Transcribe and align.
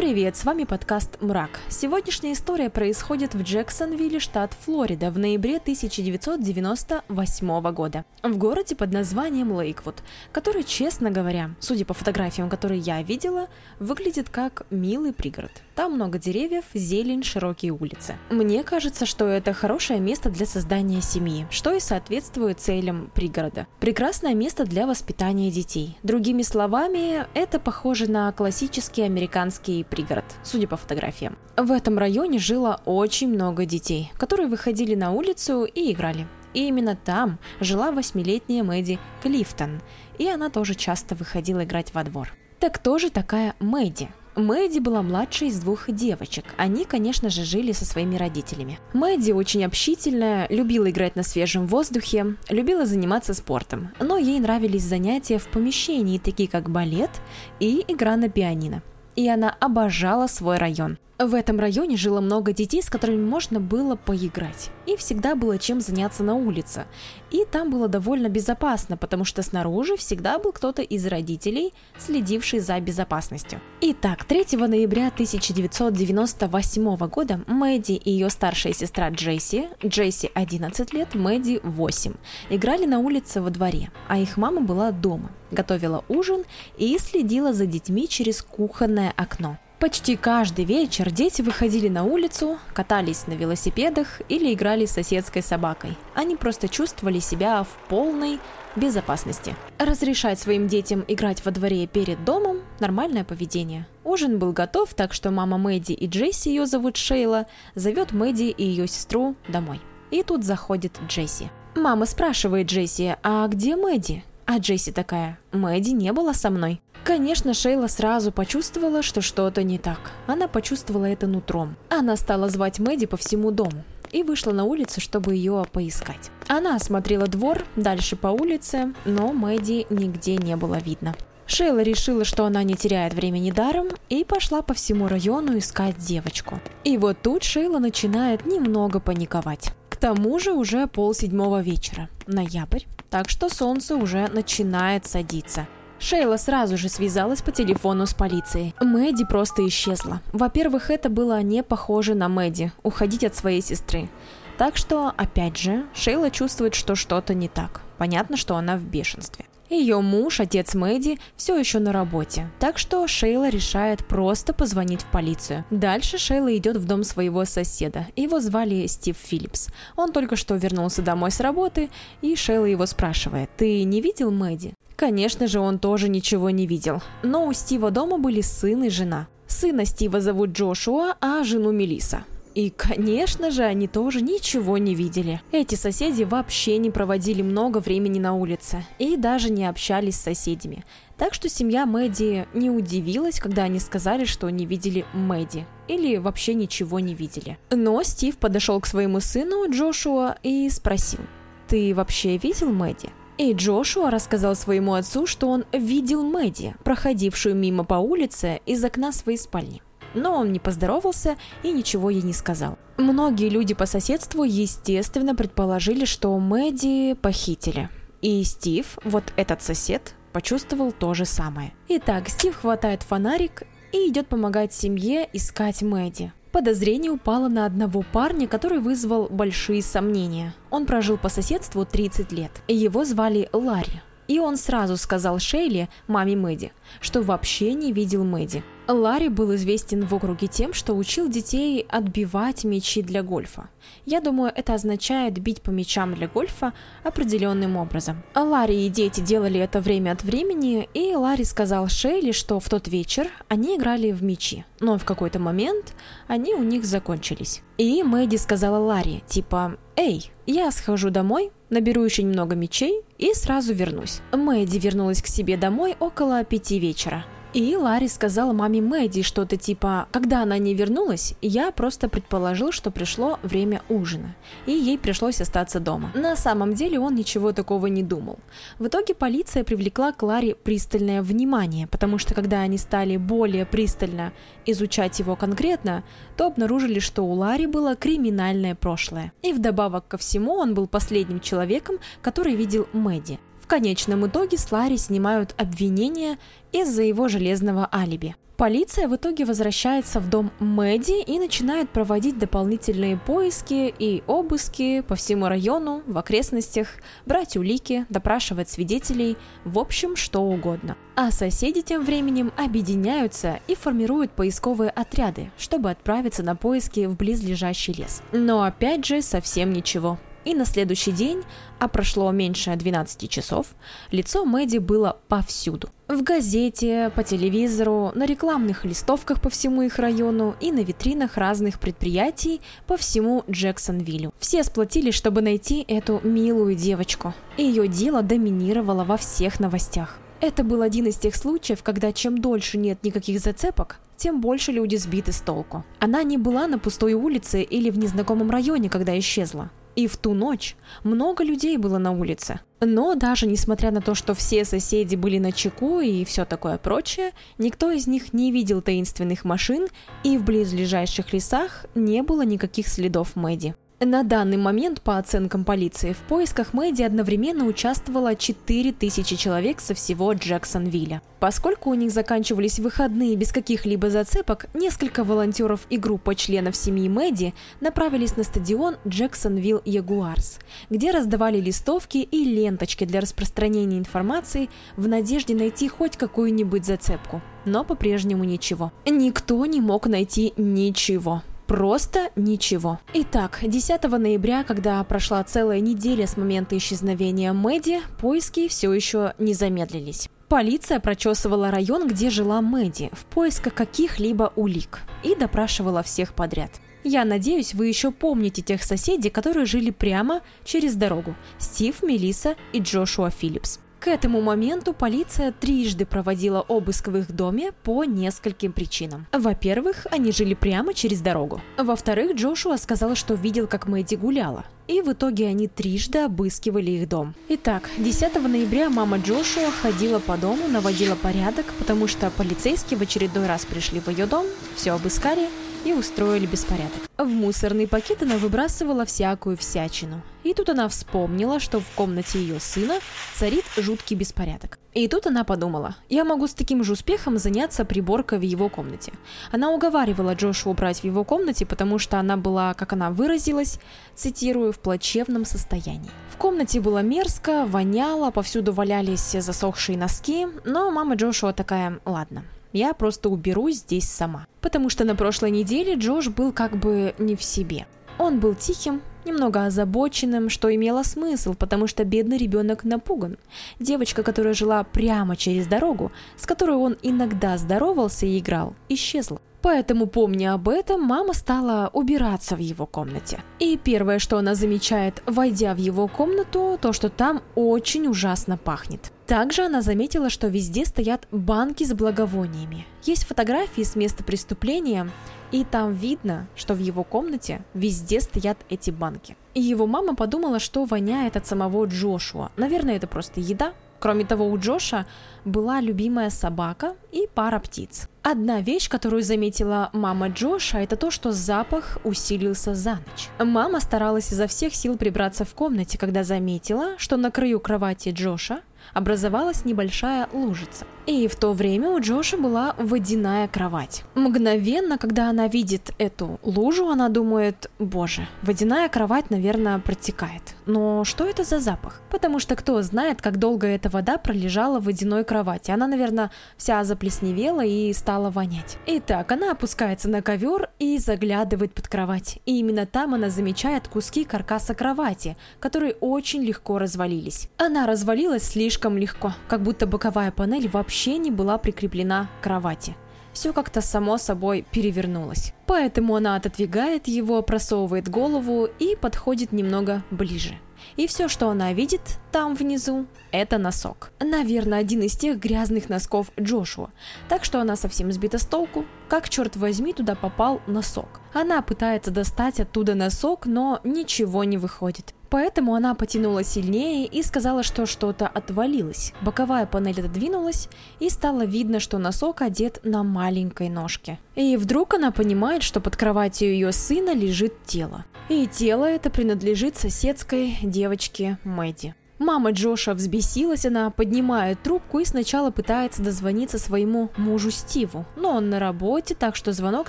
Привет, 0.00 0.32
с 0.34 0.46
вами 0.46 0.64
подкаст 0.64 1.20
«Мрак». 1.20 1.60
Сегодняшняя 1.68 2.32
история 2.32 2.70
происходит 2.70 3.34
в 3.34 3.42
Джексонвилле, 3.42 4.18
штат 4.18 4.56
Флорида, 4.64 5.10
в 5.10 5.18
ноябре 5.18 5.58
1998 5.58 7.72
года, 7.72 8.06
в 8.22 8.38
городе 8.38 8.74
под 8.74 8.94
названием 8.94 9.52
Лейквуд, 9.52 9.96
который, 10.32 10.64
честно 10.64 11.10
говоря, 11.10 11.50
судя 11.60 11.84
по 11.84 11.92
фотографиям, 11.92 12.48
которые 12.48 12.80
я 12.80 13.02
видела, 13.02 13.48
выглядит 13.78 14.30
как 14.30 14.64
милый 14.70 15.12
пригород. 15.12 15.52
Там 15.80 15.94
много 15.94 16.18
деревьев, 16.18 16.66
зелень, 16.74 17.22
широкие 17.22 17.72
улицы. 17.72 18.16
Мне 18.28 18.62
кажется, 18.64 19.06
что 19.06 19.26
это 19.26 19.54
хорошее 19.54 19.98
место 19.98 20.28
для 20.28 20.44
создания 20.44 21.00
семьи, 21.00 21.46
что 21.50 21.72
и 21.72 21.80
соответствует 21.80 22.60
целям 22.60 23.10
пригорода. 23.14 23.66
Прекрасное 23.80 24.34
место 24.34 24.66
для 24.66 24.86
воспитания 24.86 25.50
детей. 25.50 25.96
Другими 26.02 26.42
словами, 26.42 27.26
это 27.32 27.58
похоже 27.58 28.10
на 28.10 28.30
классический 28.32 29.00
американский 29.00 29.82
пригород, 29.84 30.26
судя 30.42 30.68
по 30.68 30.76
фотографиям. 30.76 31.38
В 31.56 31.72
этом 31.72 31.96
районе 31.96 32.38
жило 32.38 32.82
очень 32.84 33.30
много 33.30 33.64
детей, 33.64 34.12
которые 34.18 34.48
выходили 34.48 34.94
на 34.94 35.12
улицу 35.12 35.64
и 35.64 35.92
играли. 35.92 36.26
И 36.52 36.68
именно 36.68 36.94
там 36.94 37.38
жила 37.58 37.90
восьмилетняя 37.90 38.62
Мэдди 38.62 38.98
Клифтон, 39.22 39.80
и 40.18 40.28
она 40.28 40.50
тоже 40.50 40.74
часто 40.74 41.14
выходила 41.14 41.64
играть 41.64 41.94
во 41.94 42.04
двор. 42.04 42.34
Так 42.58 42.74
кто 42.74 42.98
же 42.98 43.08
такая 43.08 43.54
Мэдди? 43.60 44.10
Мэдди 44.36 44.78
была 44.78 45.02
младшей 45.02 45.48
из 45.48 45.60
двух 45.60 45.90
девочек. 45.90 46.44
Они, 46.56 46.84
конечно 46.84 47.30
же, 47.30 47.44
жили 47.44 47.72
со 47.72 47.84
своими 47.84 48.16
родителями. 48.16 48.78
Мэдди 48.92 49.32
очень 49.32 49.64
общительная, 49.64 50.46
любила 50.48 50.90
играть 50.90 51.16
на 51.16 51.22
свежем 51.22 51.66
воздухе, 51.66 52.36
любила 52.48 52.86
заниматься 52.86 53.34
спортом. 53.34 53.90
Но 53.98 54.18
ей 54.18 54.40
нравились 54.40 54.82
занятия 54.82 55.38
в 55.38 55.48
помещении, 55.48 56.18
такие 56.18 56.48
как 56.48 56.70
балет 56.70 57.10
и 57.58 57.84
игра 57.88 58.16
на 58.16 58.28
пианино 58.28 58.82
и 59.16 59.28
она 59.28 59.54
обожала 59.60 60.26
свой 60.26 60.56
район. 60.56 60.98
В 61.22 61.34
этом 61.34 61.60
районе 61.60 61.98
жило 61.98 62.22
много 62.22 62.54
детей, 62.54 62.82
с 62.82 62.88
которыми 62.88 63.22
можно 63.22 63.60
было 63.60 63.94
поиграть. 63.94 64.70
И 64.86 64.96
всегда 64.96 65.34
было 65.34 65.58
чем 65.58 65.82
заняться 65.82 66.22
на 66.22 66.34
улице. 66.34 66.86
И 67.30 67.44
там 67.44 67.68
было 67.70 67.88
довольно 67.88 68.30
безопасно, 68.30 68.96
потому 68.96 69.26
что 69.26 69.42
снаружи 69.42 69.98
всегда 69.98 70.38
был 70.38 70.52
кто-то 70.52 70.80
из 70.80 71.04
родителей, 71.06 71.74
следивший 71.98 72.60
за 72.60 72.80
безопасностью. 72.80 73.60
Итак, 73.82 74.24
3 74.24 74.56
ноября 74.66 75.08
1998 75.08 76.96
года 77.08 77.44
Мэдди 77.46 77.92
и 77.92 78.10
ее 78.12 78.30
старшая 78.30 78.72
сестра 78.72 79.10
Джесси, 79.10 79.68
Джесси 79.84 80.30
11 80.32 80.94
лет, 80.94 81.14
Мэдди 81.14 81.60
8, 81.62 82.14
играли 82.48 82.86
на 82.86 82.98
улице 82.98 83.42
во 83.42 83.50
дворе, 83.50 83.90
а 84.08 84.16
их 84.16 84.38
мама 84.38 84.62
была 84.62 84.90
дома, 84.90 85.32
готовила 85.50 86.02
ужин 86.08 86.44
и 86.78 86.96
следила 86.96 87.52
за 87.52 87.66
детьми 87.66 88.08
через 88.08 88.40
кухонное 88.40 89.12
окно. 89.18 89.58
Почти 89.80 90.14
каждый 90.14 90.66
вечер 90.66 91.10
дети 91.10 91.40
выходили 91.40 91.88
на 91.88 92.04
улицу, 92.04 92.58
катались 92.74 93.26
на 93.26 93.32
велосипедах 93.32 94.20
или 94.28 94.52
играли 94.52 94.84
с 94.84 94.90
соседской 94.90 95.40
собакой. 95.40 95.96
Они 96.14 96.36
просто 96.36 96.68
чувствовали 96.68 97.18
себя 97.18 97.62
в 97.64 97.88
полной 97.88 98.40
безопасности. 98.76 99.56
Разрешать 99.78 100.38
своим 100.38 100.68
детям 100.68 101.02
играть 101.08 101.42
во 101.46 101.50
дворе 101.50 101.86
перед 101.86 102.22
домом– 102.26 102.58
нормальное 102.78 103.24
поведение. 103.24 103.86
Ужин 104.04 104.38
был 104.38 104.52
готов, 104.52 104.92
так 104.92 105.14
что 105.14 105.30
мама 105.30 105.56
Мэдди 105.56 105.92
и 105.92 106.06
Джесси, 106.06 106.50
ее 106.50 106.66
зовут 106.66 106.98
Шейла, 106.98 107.46
зовет 107.74 108.12
Мэдди 108.12 108.50
и 108.50 108.62
ее 108.62 108.86
сестру 108.86 109.34
домой. 109.48 109.80
И 110.10 110.22
тут 110.22 110.44
заходит 110.44 110.98
Джесси. 111.08 111.48
Мама 111.74 112.04
спрашивает 112.04 112.66
Джесси, 112.66 113.14
а 113.22 113.48
где 113.48 113.76
Мэдди? 113.76 114.24
А 114.44 114.58
Джесси 114.58 114.92
такая, 114.92 115.38
Мэдди 115.52 115.92
не 115.92 116.12
была 116.12 116.34
со 116.34 116.50
мной. 116.50 116.82
Конечно, 117.04 117.54
Шейла 117.54 117.86
сразу 117.86 118.30
почувствовала, 118.30 119.02
что 119.02 119.20
что-то 119.20 119.62
не 119.62 119.78
так. 119.78 120.12
Она 120.26 120.48
почувствовала 120.48 121.06
это 121.06 121.26
нутром. 121.26 121.76
Она 121.88 122.16
стала 122.16 122.48
звать 122.48 122.78
Мэдди 122.78 123.06
по 123.06 123.16
всему 123.16 123.50
дому 123.50 123.84
и 124.12 124.22
вышла 124.22 124.52
на 124.52 124.64
улицу, 124.64 125.00
чтобы 125.00 125.34
ее 125.34 125.64
поискать. 125.72 126.30
Она 126.48 126.76
осмотрела 126.76 127.26
двор, 127.26 127.64
дальше 127.76 128.16
по 128.16 128.28
улице, 128.28 128.92
но 129.04 129.32
Мэдди 129.32 129.86
нигде 129.90 130.36
не 130.36 130.56
было 130.56 130.76
видно. 130.76 131.14
Шейла 131.46 131.82
решила, 131.82 132.24
что 132.24 132.44
она 132.44 132.62
не 132.62 132.74
теряет 132.74 133.12
времени 133.12 133.50
даром, 133.50 133.88
и 134.08 134.24
пошла 134.24 134.62
по 134.62 134.72
всему 134.72 135.08
району 135.08 135.58
искать 135.58 135.98
девочку. 135.98 136.60
И 136.84 136.96
вот 136.96 137.18
тут 137.22 137.42
Шейла 137.42 137.78
начинает 137.78 138.46
немного 138.46 139.00
паниковать. 139.00 139.72
К 139.88 139.96
тому 139.96 140.38
же 140.38 140.52
уже 140.52 140.86
пол 140.86 141.12
седьмого 141.12 141.60
вечера, 141.60 142.08
ноябрь, 142.26 142.84
так 143.10 143.28
что 143.28 143.48
солнце 143.48 143.96
уже 143.96 144.28
начинает 144.28 145.06
садиться. 145.06 145.66
Шейла 146.00 146.38
сразу 146.38 146.78
же 146.78 146.88
связалась 146.88 147.42
по 147.42 147.52
телефону 147.52 148.06
с 148.06 148.14
полицией. 148.14 148.74
Мэдди 148.80 149.24
просто 149.26 149.66
исчезла. 149.68 150.22
Во-первых, 150.32 150.90
это 150.90 151.10
было 151.10 151.42
не 151.42 151.62
похоже 151.62 152.14
на 152.14 152.28
Мэдди– 152.28 152.72
уходить 152.82 153.22
от 153.22 153.36
своей 153.36 153.60
сестры. 153.60 154.08
Так 154.56 154.76
что, 154.76 155.12
опять 155.16 155.58
же, 155.58 155.86
Шейла 155.94 156.30
чувствует, 156.30 156.74
что 156.74 156.94
что-то 156.94 157.34
не 157.34 157.48
так. 157.48 157.82
Понятно, 157.98 158.36
что 158.38 158.56
она 158.56 158.76
в 158.76 158.82
бешенстве. 158.84 159.44
Ее 159.70 160.00
муж, 160.00 160.40
отец 160.40 160.74
Мэдди, 160.74 161.20
все 161.36 161.56
еще 161.56 161.78
на 161.78 161.92
работе, 161.92 162.50
так 162.58 162.76
что 162.76 163.06
Шейла 163.06 163.48
решает 163.48 164.04
просто 164.04 164.52
позвонить 164.52 165.02
в 165.02 165.06
полицию. 165.06 165.64
Дальше 165.70 166.18
Шейла 166.18 166.56
идет 166.56 166.76
в 166.76 166.86
дом 166.86 167.04
своего 167.04 167.44
соседа. 167.44 168.08
Его 168.16 168.40
звали 168.40 168.86
Стив 168.88 169.16
Филлипс. 169.16 169.68
Он 169.96 170.12
только 170.12 170.34
что 170.34 170.56
вернулся 170.56 171.02
домой 171.02 171.30
с 171.30 171.38
работы, 171.38 171.88
и 172.20 172.34
Шейла 172.34 172.64
его 172.64 172.84
спрашивает, 172.84 173.48
«Ты 173.56 173.84
не 173.84 174.00
видел 174.00 174.32
Мэдди?» 174.32 174.74
Конечно 174.96 175.46
же, 175.46 175.60
он 175.60 175.78
тоже 175.78 176.08
ничего 176.08 176.50
не 176.50 176.66
видел. 176.66 177.00
Но 177.22 177.46
у 177.46 177.52
Стива 177.52 177.92
дома 177.92 178.18
были 178.18 178.40
сын 178.40 178.82
и 178.82 178.90
жена. 178.90 179.28
Сына 179.46 179.84
Стива 179.84 180.20
зовут 180.20 180.50
Джошуа, 180.50 181.14
а 181.20 181.44
жену 181.44 181.70
Мелиса. 181.70 182.24
И, 182.54 182.70
конечно 182.70 183.50
же, 183.50 183.62
они 183.62 183.86
тоже 183.86 184.22
ничего 184.22 184.78
не 184.78 184.94
видели. 184.94 185.40
Эти 185.52 185.74
соседи 185.74 186.24
вообще 186.24 186.78
не 186.78 186.90
проводили 186.90 187.42
много 187.42 187.78
времени 187.78 188.18
на 188.18 188.34
улице 188.34 188.84
и 188.98 189.16
даже 189.16 189.50
не 189.50 189.66
общались 189.66 190.16
с 190.16 190.22
соседями. 190.22 190.84
Так 191.16 191.34
что 191.34 191.48
семья 191.48 191.86
Мэдди 191.86 192.48
не 192.54 192.70
удивилась, 192.70 193.38
когда 193.38 193.64
они 193.64 193.78
сказали, 193.78 194.24
что 194.24 194.48
не 194.50 194.66
видели 194.66 195.04
Мэдди 195.12 195.66
или 195.86 196.16
вообще 196.16 196.54
ничего 196.54 196.98
не 196.98 197.14
видели. 197.14 197.58
Но 197.70 198.02
Стив 198.02 198.36
подошел 198.38 198.80
к 198.80 198.86
своему 198.86 199.20
сыну 199.20 199.70
Джошуа 199.70 200.36
и 200.42 200.68
спросил, 200.70 201.20
«Ты 201.68 201.94
вообще 201.94 202.36
видел 202.38 202.72
Мэдди?» 202.72 203.10
И 203.38 203.52
Джошуа 203.52 204.10
рассказал 204.10 204.54
своему 204.54 204.94
отцу, 204.94 205.26
что 205.26 205.48
он 205.48 205.64
видел 205.72 206.22
Мэдди, 206.22 206.74
проходившую 206.84 207.54
мимо 207.54 207.84
по 207.84 207.94
улице 207.94 208.60
из 208.66 208.84
окна 208.84 209.12
своей 209.12 209.38
спальни. 209.38 209.82
Но 210.14 210.36
он 210.36 210.52
не 210.52 210.58
поздоровался 210.58 211.36
и 211.62 211.72
ничего 211.72 212.10
ей 212.10 212.22
не 212.22 212.32
сказал. 212.32 212.78
Многие 212.96 213.48
люди 213.48 213.74
по 213.74 213.86
соседству, 213.86 214.44
естественно, 214.44 215.34
предположили, 215.34 216.04
что 216.04 216.38
Мэдди 216.38 217.14
похитили. 217.14 217.88
И 218.20 218.42
Стив, 218.44 218.98
вот 219.04 219.24
этот 219.36 219.62
сосед, 219.62 220.14
почувствовал 220.32 220.92
то 220.92 221.14
же 221.14 221.24
самое. 221.24 221.72
Итак, 221.88 222.28
Стив 222.28 222.54
хватает 222.54 223.02
фонарик 223.02 223.62
и 223.92 224.08
идет 224.08 224.28
помогать 224.28 224.72
семье 224.72 225.28
искать 225.32 225.82
Мэдди. 225.82 226.32
Подозрение 226.52 227.12
упало 227.12 227.48
на 227.48 227.64
одного 227.64 228.02
парня, 228.12 228.48
который 228.48 228.80
вызвал 228.80 229.28
большие 229.30 229.82
сомнения. 229.82 230.52
Он 230.70 230.84
прожил 230.84 231.16
по 231.16 231.28
соседству 231.28 231.86
30 231.86 232.32
лет. 232.32 232.50
Его 232.66 233.04
звали 233.04 233.48
Ларри. 233.52 234.02
И 234.26 234.38
он 234.38 234.56
сразу 234.56 234.96
сказал 234.96 235.38
Шейли, 235.38 235.88
маме 236.06 236.36
Мэдди, 236.36 236.72
что 237.00 237.22
вообще 237.22 237.72
не 237.74 237.92
видел 237.92 238.24
Мэдди. 238.24 238.64
Ларри 238.92 239.28
был 239.28 239.54
известен 239.54 240.04
в 240.04 240.14
округе 240.14 240.46
тем, 240.46 240.72
что 240.72 240.94
учил 240.94 241.28
детей 241.28 241.86
отбивать 241.88 242.64
мячи 242.64 243.02
для 243.02 243.22
гольфа. 243.22 243.68
Я 244.04 244.20
думаю, 244.20 244.52
это 244.54 244.74
означает 244.74 245.38
бить 245.38 245.62
по 245.62 245.70
мячам 245.70 246.14
для 246.14 246.28
гольфа 246.28 246.72
определенным 247.04 247.76
образом. 247.76 248.22
Ларри 248.34 248.86
и 248.86 248.88
дети 248.88 249.20
делали 249.20 249.60
это 249.60 249.80
время 249.80 250.12
от 250.12 250.22
времени, 250.22 250.88
и 250.94 251.14
Ларри 251.14 251.44
сказал 251.44 251.88
Шейли, 251.88 252.32
что 252.32 252.58
в 252.58 252.68
тот 252.68 252.88
вечер 252.88 253.28
они 253.48 253.76
играли 253.76 254.10
в 254.12 254.22
мячи, 254.22 254.64
но 254.80 254.98
в 254.98 255.04
какой-то 255.04 255.38
момент 255.38 255.94
они 256.26 256.54
у 256.54 256.62
них 256.62 256.84
закончились. 256.84 257.62
И 257.78 258.02
Мэдди 258.02 258.36
сказала 258.36 258.78
Ларри, 258.78 259.22
типа, 259.26 259.76
«Эй, 259.96 260.30
я 260.46 260.70
схожу 260.70 261.10
домой, 261.10 261.50
наберу 261.70 262.04
еще 262.04 262.22
немного 262.22 262.56
мечей 262.56 263.02
и 263.18 263.32
сразу 263.34 263.72
вернусь». 263.72 264.20
Мэдди 264.32 264.78
вернулась 264.78 265.22
к 265.22 265.26
себе 265.26 265.56
домой 265.56 265.96
около 265.98 266.44
пяти 266.44 266.78
вечера. 266.78 267.24
И 267.52 267.74
Ларри 267.74 268.06
сказала 268.06 268.52
маме 268.52 268.80
Мэдди 268.80 269.22
что-то 269.22 269.56
типа 269.56 270.06
«Когда 270.12 270.42
она 270.42 270.56
не 270.58 270.72
вернулась, 270.72 271.34
я 271.42 271.72
просто 271.72 272.08
предположил, 272.08 272.70
что 272.70 272.92
пришло 272.92 273.40
время 273.42 273.82
ужина, 273.88 274.36
и 274.66 274.72
ей 274.72 274.96
пришлось 274.96 275.40
остаться 275.40 275.80
дома». 275.80 276.12
На 276.14 276.36
самом 276.36 276.74
деле 276.74 277.00
он 277.00 277.16
ничего 277.16 277.52
такого 277.52 277.88
не 277.88 278.04
думал. 278.04 278.38
В 278.78 278.86
итоге 278.86 279.14
полиция 279.14 279.64
привлекла 279.64 280.12
к 280.12 280.22
Ларри 280.22 280.54
пристальное 280.54 281.22
внимание, 281.22 281.88
потому 281.88 282.18
что 282.18 282.34
когда 282.34 282.60
они 282.60 282.78
стали 282.78 283.16
более 283.16 283.66
пристально 283.66 284.32
изучать 284.64 285.18
его 285.18 285.34
конкретно, 285.34 286.04
то 286.36 286.46
обнаружили, 286.46 287.00
что 287.00 287.22
у 287.22 287.32
Ларри 287.32 287.66
было 287.66 287.96
криминальное 287.96 288.76
прошлое. 288.76 289.32
И 289.42 289.52
вдобавок 289.52 290.06
ко 290.06 290.18
всему 290.18 290.52
он 290.52 290.74
был 290.74 290.86
последним 290.86 291.40
человеком, 291.40 291.96
который 292.22 292.54
видел 292.54 292.86
Мэдди 292.92 293.40
конечном 293.70 294.26
итоге 294.26 294.58
с 294.58 294.72
Ларри 294.72 294.96
снимают 294.96 295.54
обвинения 295.56 296.38
из-за 296.72 297.02
его 297.04 297.28
железного 297.28 297.88
алиби. 297.92 298.34
Полиция 298.56 299.08
в 299.08 299.14
итоге 299.14 299.44
возвращается 299.44 300.18
в 300.20 300.28
дом 300.28 300.50
Мэдди 300.58 301.22
и 301.22 301.38
начинает 301.38 301.88
проводить 301.88 302.36
дополнительные 302.36 303.16
поиски 303.16 303.94
и 303.96 304.22
обыски 304.26 305.00
по 305.00 305.14
всему 305.14 305.48
району, 305.48 306.02
в 306.06 306.18
окрестностях, 306.18 306.88
брать 307.24 307.56
улики, 307.56 308.04
допрашивать 308.10 308.68
свидетелей, 308.68 309.38
в 309.64 309.78
общем, 309.78 310.16
что 310.16 310.42
угодно. 310.42 310.96
А 311.14 311.30
соседи 311.30 311.80
тем 311.80 312.04
временем 312.04 312.52
объединяются 312.56 313.60
и 313.68 313.76
формируют 313.76 314.32
поисковые 314.32 314.90
отряды, 314.90 315.52
чтобы 315.56 315.90
отправиться 315.90 316.42
на 316.42 316.56
поиски 316.56 317.06
в 317.06 317.16
близлежащий 317.16 317.94
лес. 317.94 318.20
Но 318.32 318.64
опять 318.64 319.06
же, 319.06 319.22
совсем 319.22 319.72
ничего. 319.72 320.18
И 320.44 320.54
на 320.54 320.64
следующий 320.64 321.12
день, 321.12 321.42
а 321.78 321.88
прошло 321.88 322.30
меньше 322.30 322.74
12 322.74 323.28
часов, 323.28 323.68
лицо 324.10 324.44
Мэдди 324.44 324.78
было 324.78 325.18
повсюду. 325.28 325.90
В 326.08 326.22
газете, 326.22 327.12
по 327.14 327.22
телевизору, 327.22 328.10
на 328.14 328.26
рекламных 328.26 328.84
листовках 328.84 329.40
по 329.40 329.50
всему 329.50 329.82
их 329.82 329.98
району 329.98 330.56
и 330.60 330.72
на 330.72 330.80
витринах 330.80 331.36
разных 331.36 331.78
предприятий 331.78 332.60
по 332.86 332.96
всему 332.96 333.44
Джексонвиллю. 333.50 334.32
Все 334.38 334.64
сплотились, 334.64 335.14
чтобы 335.14 335.42
найти 335.42 335.84
эту 335.86 336.20
милую 336.24 336.74
девочку. 336.74 337.34
Ее 337.56 337.86
дело 337.86 338.22
доминировало 338.22 339.04
во 339.04 339.16
всех 339.16 339.60
новостях. 339.60 340.18
Это 340.40 340.64
был 340.64 340.80
один 340.80 341.06
из 341.06 341.16
тех 341.16 341.36
случаев, 341.36 341.82
когда 341.82 342.12
чем 342.12 342.38
дольше 342.38 342.78
нет 342.78 343.04
никаких 343.04 343.40
зацепок, 343.40 344.00
тем 344.16 344.40
больше 344.40 344.72
люди 344.72 344.96
сбиты 344.96 345.32
с 345.32 345.40
толку. 345.40 345.84
Она 345.98 346.22
не 346.22 346.38
была 346.38 346.66
на 346.66 346.78
пустой 346.78 347.12
улице 347.12 347.62
или 347.62 347.90
в 347.90 347.98
незнакомом 347.98 348.50
районе, 348.50 348.88
когда 348.88 349.18
исчезла. 349.18 349.70
И 349.96 350.06
в 350.06 350.16
ту 350.16 350.34
ночь 350.34 350.76
много 351.04 351.44
людей 351.44 351.76
было 351.76 351.98
на 351.98 352.12
улице. 352.12 352.60
Но 352.80 353.14
даже 353.14 353.46
несмотря 353.46 353.90
на 353.90 354.00
то, 354.00 354.14
что 354.14 354.34
все 354.34 354.64
соседи 354.64 355.16
были 355.16 355.38
на 355.38 355.52
чеку 355.52 356.00
и 356.00 356.24
все 356.24 356.44
такое 356.44 356.78
прочее, 356.78 357.32
никто 357.58 357.90
из 357.90 358.06
них 358.06 358.32
не 358.32 358.52
видел 358.52 358.80
таинственных 358.80 359.44
машин, 359.44 359.88
и 360.24 360.38
в 360.38 360.44
близлежащих 360.44 361.32
лесах 361.32 361.84
не 361.94 362.22
было 362.22 362.42
никаких 362.42 362.88
следов 362.88 363.36
Мэдди. 363.36 363.74
На 364.02 364.22
данный 364.22 364.56
момент, 364.56 365.02
по 365.02 365.18
оценкам 365.18 365.62
полиции, 365.62 366.14
в 366.14 366.20
поисках 366.20 366.72
Мэдди 366.72 367.02
одновременно 367.02 367.66
участвовало 367.66 368.34
4000 368.34 369.36
человек 369.36 369.78
со 369.78 369.92
всего 369.92 370.32
Джексонвилля. 370.32 371.20
Поскольку 371.38 371.90
у 371.90 371.94
них 371.94 372.10
заканчивались 372.10 372.78
выходные 372.78 373.36
без 373.36 373.52
каких-либо 373.52 374.08
зацепок, 374.08 374.68
несколько 374.72 375.22
волонтеров 375.22 375.82
и 375.90 375.98
группа 375.98 376.34
членов 376.34 376.76
семьи 376.76 377.10
Мэдди 377.10 377.52
направились 377.82 378.38
на 378.38 378.44
стадион 378.44 378.96
Джексонвилл 379.06 379.82
Ягуарс, 379.84 380.60
где 380.88 381.10
раздавали 381.10 381.60
листовки 381.60 382.18
и 382.18 382.44
ленточки 382.46 383.04
для 383.04 383.20
распространения 383.20 383.98
информации 383.98 384.70
в 384.96 385.08
надежде 385.08 385.54
найти 385.54 385.88
хоть 385.88 386.16
какую-нибудь 386.16 386.86
зацепку. 386.86 387.42
Но 387.66 387.84
по-прежнему 387.84 388.44
ничего. 388.44 388.92
Никто 389.04 389.66
не 389.66 389.82
мог 389.82 390.06
найти 390.06 390.54
ничего. 390.56 391.42
Просто 391.70 392.30
ничего. 392.34 392.98
Итак, 393.14 393.60
10 393.62 394.02
ноября, 394.02 394.64
когда 394.64 395.04
прошла 395.04 395.44
целая 395.44 395.78
неделя 395.78 396.26
с 396.26 396.36
момента 396.36 396.76
исчезновения 396.76 397.52
Мэдди, 397.52 398.00
поиски 398.18 398.66
все 398.66 398.92
еще 398.92 399.34
не 399.38 399.54
замедлились. 399.54 400.28
Полиция 400.48 400.98
прочесывала 400.98 401.70
район, 401.70 402.08
где 402.08 402.28
жила 402.28 402.60
Мэдди, 402.60 403.10
в 403.12 403.24
поисках 403.26 403.72
каких-либо 403.74 404.52
улик, 404.56 405.02
и 405.22 405.36
допрашивала 405.36 406.02
всех 406.02 406.34
подряд. 406.34 406.72
Я 407.04 407.24
надеюсь, 407.24 407.72
вы 407.72 407.86
еще 407.86 408.10
помните 408.10 408.62
тех 408.62 408.82
соседей, 408.82 409.30
которые 409.30 409.64
жили 409.64 409.90
прямо 409.90 410.40
через 410.64 410.96
дорогу– 410.96 411.36
Стив, 411.58 412.02
Мелисса 412.02 412.56
и 412.72 412.80
Джошуа 412.80 413.30
Филлипс. 413.30 413.78
К 414.00 414.08
этому 414.08 414.40
моменту 414.40 414.94
полиция 414.94 415.52
трижды 415.52 416.06
проводила 416.06 416.62
обыск 416.62 417.08
в 417.08 417.18
их 417.18 417.30
доме 417.30 417.72
по 417.82 418.04
нескольким 418.04 418.72
причинам. 418.72 419.26
Во-первых, 419.30 420.06
они 420.10 420.32
жили 420.32 420.54
прямо 420.54 420.94
через 420.94 421.20
дорогу. 421.20 421.60
Во-вторых, 421.76 422.34
Джошуа 422.34 422.78
сказал, 422.78 423.14
что 423.14 423.34
видел, 423.34 423.66
как 423.66 423.86
Мэдди 423.86 424.14
гуляла. 424.14 424.64
И 424.88 425.02
в 425.02 425.12
итоге 425.12 425.48
они 425.48 425.68
трижды 425.68 426.20
обыскивали 426.20 426.92
их 426.92 427.10
дом. 427.10 427.34
Итак, 427.50 427.90
10 427.98 428.42
ноября 428.42 428.88
мама 428.88 429.18
Джошуа 429.18 429.70
ходила 429.70 430.18
по 430.18 430.38
дому, 430.38 430.66
наводила 430.66 431.14
порядок, 431.14 431.66
потому 431.78 432.08
что 432.08 432.30
полицейские 432.30 432.98
в 432.98 433.02
очередной 433.02 433.46
раз 433.46 433.66
пришли 433.66 434.00
в 434.00 434.08
ее 434.08 434.24
дом, 434.24 434.46
все 434.76 434.92
обыскали 434.92 435.50
и 435.84 435.92
устроили 435.92 436.46
беспорядок. 436.46 437.02
В 437.18 437.28
мусорный 437.28 437.86
пакет 437.86 438.22
она 438.22 438.38
выбрасывала 438.38 439.04
всякую 439.04 439.58
всячину. 439.58 440.22
И 440.42 440.54
тут 440.54 440.70
она 440.70 440.88
вспомнила, 440.88 441.60
что 441.60 441.80
в 441.80 441.90
комнате 441.90 442.40
ее 442.40 442.60
сына 442.60 442.98
царит 443.34 443.64
жуткий 443.76 444.16
беспорядок. 444.16 444.78
И 444.94 445.06
тут 445.06 445.26
она 445.26 445.44
подумала, 445.44 445.96
я 446.08 446.24
могу 446.24 446.48
с 446.48 446.54
таким 446.54 446.82
же 446.82 446.92
успехом 446.92 447.38
заняться 447.38 447.84
приборкой 447.84 448.38
в 448.38 448.42
его 448.42 448.68
комнате. 448.68 449.12
Она 449.52 449.70
уговаривала 449.70 450.34
Джошу 450.34 450.70
убрать 450.70 451.00
в 451.00 451.04
его 451.04 451.24
комнате, 451.24 451.64
потому 451.64 451.98
что 451.98 452.18
она 452.18 452.36
была, 452.36 452.74
как 452.74 452.92
она 452.92 453.10
выразилась, 453.10 453.78
цитирую, 454.14 454.72
в 454.72 454.80
плачевном 454.80 455.44
состоянии. 455.44 456.10
В 456.28 456.36
комнате 456.36 456.80
было 456.80 457.02
мерзко, 457.02 457.66
воняло, 457.66 458.30
повсюду 458.30 458.72
валялись 458.72 459.32
засохшие 459.32 459.96
носки, 459.96 460.48
но 460.64 460.90
мама 460.90 461.14
Джошуа 461.14 461.52
такая, 461.52 462.00
ладно, 462.04 462.44
я 462.72 462.94
просто 462.94 463.28
уберусь 463.28 463.78
здесь 463.78 464.08
сама. 464.08 464.46
Потому 464.60 464.90
что 464.90 465.04
на 465.04 465.14
прошлой 465.14 465.50
неделе 465.50 465.94
Джош 465.94 466.28
был 466.28 466.52
как 466.52 466.76
бы 466.76 467.14
не 467.18 467.36
в 467.36 467.42
себе. 467.42 467.86
Он 468.18 468.40
был 468.40 468.54
тихим, 468.54 469.02
немного 469.24 469.66
озабоченным, 469.66 470.48
что 470.48 470.74
имело 470.74 471.02
смысл, 471.02 471.54
потому 471.54 471.86
что 471.86 472.04
бедный 472.04 472.36
ребенок 472.38 472.84
напуган. 472.84 473.38
Девочка, 473.78 474.22
которая 474.22 474.54
жила 474.54 474.82
прямо 474.84 475.36
через 475.36 475.66
дорогу, 475.66 476.12
с 476.36 476.46
которой 476.46 476.76
он 476.76 476.96
иногда 477.02 477.56
здоровался 477.58 478.26
и 478.26 478.38
играл, 478.38 478.74
исчезла. 478.88 479.40
Поэтому, 479.62 480.06
помня 480.06 480.54
об 480.54 480.68
этом, 480.68 481.02
мама 481.02 481.34
стала 481.34 481.90
убираться 481.92 482.56
в 482.56 482.60
его 482.60 482.86
комнате. 482.86 483.42
И 483.58 483.76
первое, 483.76 484.18
что 484.18 484.38
она 484.38 484.54
замечает, 484.54 485.22
войдя 485.26 485.74
в 485.74 485.78
его 485.78 486.08
комнату, 486.08 486.78
то, 486.80 486.92
что 486.92 487.10
там 487.10 487.42
очень 487.54 488.06
ужасно 488.06 488.56
пахнет. 488.56 489.12
Также 489.26 489.66
она 489.66 489.82
заметила, 489.82 490.30
что 490.30 490.48
везде 490.48 490.84
стоят 490.84 491.28
банки 491.30 491.84
с 491.84 491.92
благовониями. 491.92 492.86
Есть 493.04 493.26
фотографии 493.26 493.82
с 493.82 493.94
места 493.94 494.24
преступления, 494.24 495.08
и 495.52 495.64
там 495.64 495.92
видно, 495.92 496.48
что 496.56 496.74
в 496.74 496.78
его 496.78 497.04
комнате 497.04 497.62
везде 497.74 498.20
стоят 498.20 498.58
эти 498.70 498.90
банки. 498.90 499.36
И 499.54 499.60
его 499.60 499.86
мама 499.86 500.16
подумала, 500.16 500.58
что 500.58 500.84
воняет 500.84 501.36
от 501.36 501.46
самого 501.46 501.84
Джошуа. 501.84 502.50
Наверное, 502.56 502.96
это 502.96 503.06
просто 503.06 503.40
еда, 503.40 503.72
Кроме 504.00 504.24
того, 504.24 504.48
у 504.48 504.58
Джоша 504.58 505.06
была 505.44 505.80
любимая 505.80 506.30
собака 506.30 506.96
и 507.12 507.28
пара 507.34 507.58
птиц. 507.60 508.08
Одна 508.22 508.60
вещь, 508.60 508.88
которую 508.88 509.22
заметила 509.22 509.90
мама 509.92 510.28
Джоша, 510.28 510.78
это 510.78 510.96
то, 510.96 511.10
что 511.10 511.32
запах 511.32 511.98
усилился 512.04 512.74
за 512.74 512.92
ночь. 512.92 513.28
Мама 513.38 513.80
старалась 513.80 514.32
изо 514.32 514.46
всех 514.46 514.74
сил 514.74 514.96
прибраться 514.96 515.44
в 515.44 515.54
комнате, 515.54 515.98
когда 515.98 516.24
заметила, 516.24 516.94
что 516.98 517.16
на 517.16 517.30
краю 517.30 517.60
кровати 517.60 518.10
Джоша 518.10 518.60
образовалась 518.92 519.64
небольшая 519.64 520.28
лужица. 520.32 520.86
И 521.06 521.28
в 521.28 521.36
то 521.36 521.52
время 521.52 521.90
у 521.90 522.00
Джоша 522.00 522.36
была 522.36 522.74
водяная 522.78 523.48
кровать. 523.48 524.04
Мгновенно, 524.14 524.98
когда 524.98 525.30
она 525.30 525.48
видит 525.48 525.92
эту 525.98 526.38
лужу, 526.42 526.88
она 526.88 527.08
думает, 527.08 527.70
боже, 527.78 528.28
водяная 528.42 528.88
кровать, 528.88 529.30
наверное, 529.30 529.78
протекает. 529.78 530.54
Но 530.66 531.04
что 531.04 531.24
это 531.24 531.42
за 531.42 531.58
запах? 531.58 532.00
Потому 532.10 532.38
что 532.38 532.54
кто 532.54 532.80
знает, 532.82 533.22
как 533.22 533.38
долго 533.38 533.66
эта 533.66 533.88
вода 533.88 534.18
пролежала 534.18 534.78
в 534.78 534.84
водяной 534.84 535.24
кровати. 535.24 535.70
Она, 535.70 535.86
наверное, 535.86 536.30
вся 536.56 536.84
заплесневела 536.84 537.64
и 537.64 537.92
стала 537.92 538.30
вонять. 538.30 538.78
Итак, 538.86 539.32
она 539.32 539.52
опускается 539.52 540.08
на 540.08 540.22
ковер 540.22 540.70
и 540.78 540.98
заглядывает 540.98 541.74
под 541.74 541.88
кровать. 541.88 542.38
И 542.46 542.58
именно 542.58 542.86
там 542.86 543.14
она 543.14 543.30
замечает 543.30 543.88
куски 543.88 544.24
каркаса 544.24 544.74
кровати, 544.74 545.36
которые 545.58 545.94
очень 546.00 546.42
легко 546.42 546.78
развалились. 546.78 547.48
Она 547.56 547.86
развалилась 547.86 548.44
слишком 548.44 548.79
легко, 548.96 549.34
как 549.48 549.62
будто 549.62 549.86
боковая 549.86 550.30
панель 550.30 550.68
вообще 550.68 551.18
не 551.18 551.30
была 551.30 551.58
прикреплена 551.58 552.28
к 552.40 552.44
кровати 552.44 552.96
все 553.32 553.52
как-то 553.52 553.80
само 553.80 554.18
собой 554.18 554.64
перевернулось. 554.70 555.54
Поэтому 555.66 556.16
она 556.16 556.36
отодвигает 556.36 557.08
его, 557.08 557.42
просовывает 557.42 558.08
голову 558.08 558.68
и 558.78 558.96
подходит 558.96 559.52
немного 559.52 560.02
ближе. 560.10 560.58
И 560.96 561.06
все, 561.06 561.28
что 561.28 561.50
она 561.50 561.72
видит 561.74 562.00
там 562.32 562.54
внизу, 562.54 563.06
это 563.32 563.58
носок. 563.58 564.12
Наверное, 564.18 564.78
один 564.78 565.02
из 565.02 565.16
тех 565.16 565.38
грязных 565.38 565.88
носков 565.90 566.32
Джошуа. 566.40 566.90
Так 567.28 567.44
что 567.44 567.60
она 567.60 567.76
совсем 567.76 568.10
сбита 568.12 568.38
с 568.38 568.46
толку. 568.46 568.86
Как, 569.08 569.28
черт 569.28 569.56
возьми, 569.56 569.92
туда 569.92 570.14
попал 570.14 570.62
носок. 570.66 571.20
Она 571.34 571.60
пытается 571.60 572.10
достать 572.10 572.60
оттуда 572.60 572.94
носок, 572.94 573.44
но 573.46 573.80
ничего 573.84 574.44
не 574.44 574.56
выходит. 574.56 575.14
Поэтому 575.30 575.74
она 575.74 575.94
потянула 575.94 576.42
сильнее 576.42 577.06
и 577.06 577.22
сказала, 577.22 577.62
что 577.62 577.86
что-то 577.86 578.26
отвалилось. 578.26 579.12
Боковая 579.22 579.64
панель 579.64 580.00
отодвинулась, 580.00 580.68
и 580.98 581.08
стало 581.08 581.44
видно, 581.44 581.78
что 581.78 581.98
носок 581.98 582.42
одет 582.42 582.80
на 582.82 583.04
маленькой 583.04 583.68
ножке. 583.68 584.18
И 584.34 584.56
вдруг 584.56 584.94
она 584.94 585.12
понимает, 585.12 585.62
что 585.62 585.80
под 585.80 585.96
кроватью 585.96 586.50
ее 586.50 586.72
сына 586.72 587.14
лежит 587.14 587.64
тело. 587.64 588.04
И 588.28 588.46
тело 588.46 588.84
это 588.84 589.08
принадлежит 589.08 589.76
соседской 589.76 590.58
девочке 590.62 591.38
Мэдди. 591.44 591.94
Мама 592.20 592.50
Джоша 592.50 592.92
взбесилась, 592.92 593.64
она 593.64 593.88
поднимает 593.88 594.62
трубку 594.62 594.98
и 594.98 595.06
сначала 595.06 595.50
пытается 595.50 596.02
дозвониться 596.02 596.58
своему 596.58 597.08
мужу 597.16 597.50
Стиву, 597.50 598.04
но 598.14 598.36
он 598.36 598.50
на 598.50 598.58
работе, 598.58 599.14
так 599.14 599.34
что 599.34 599.54
звонок 599.54 599.88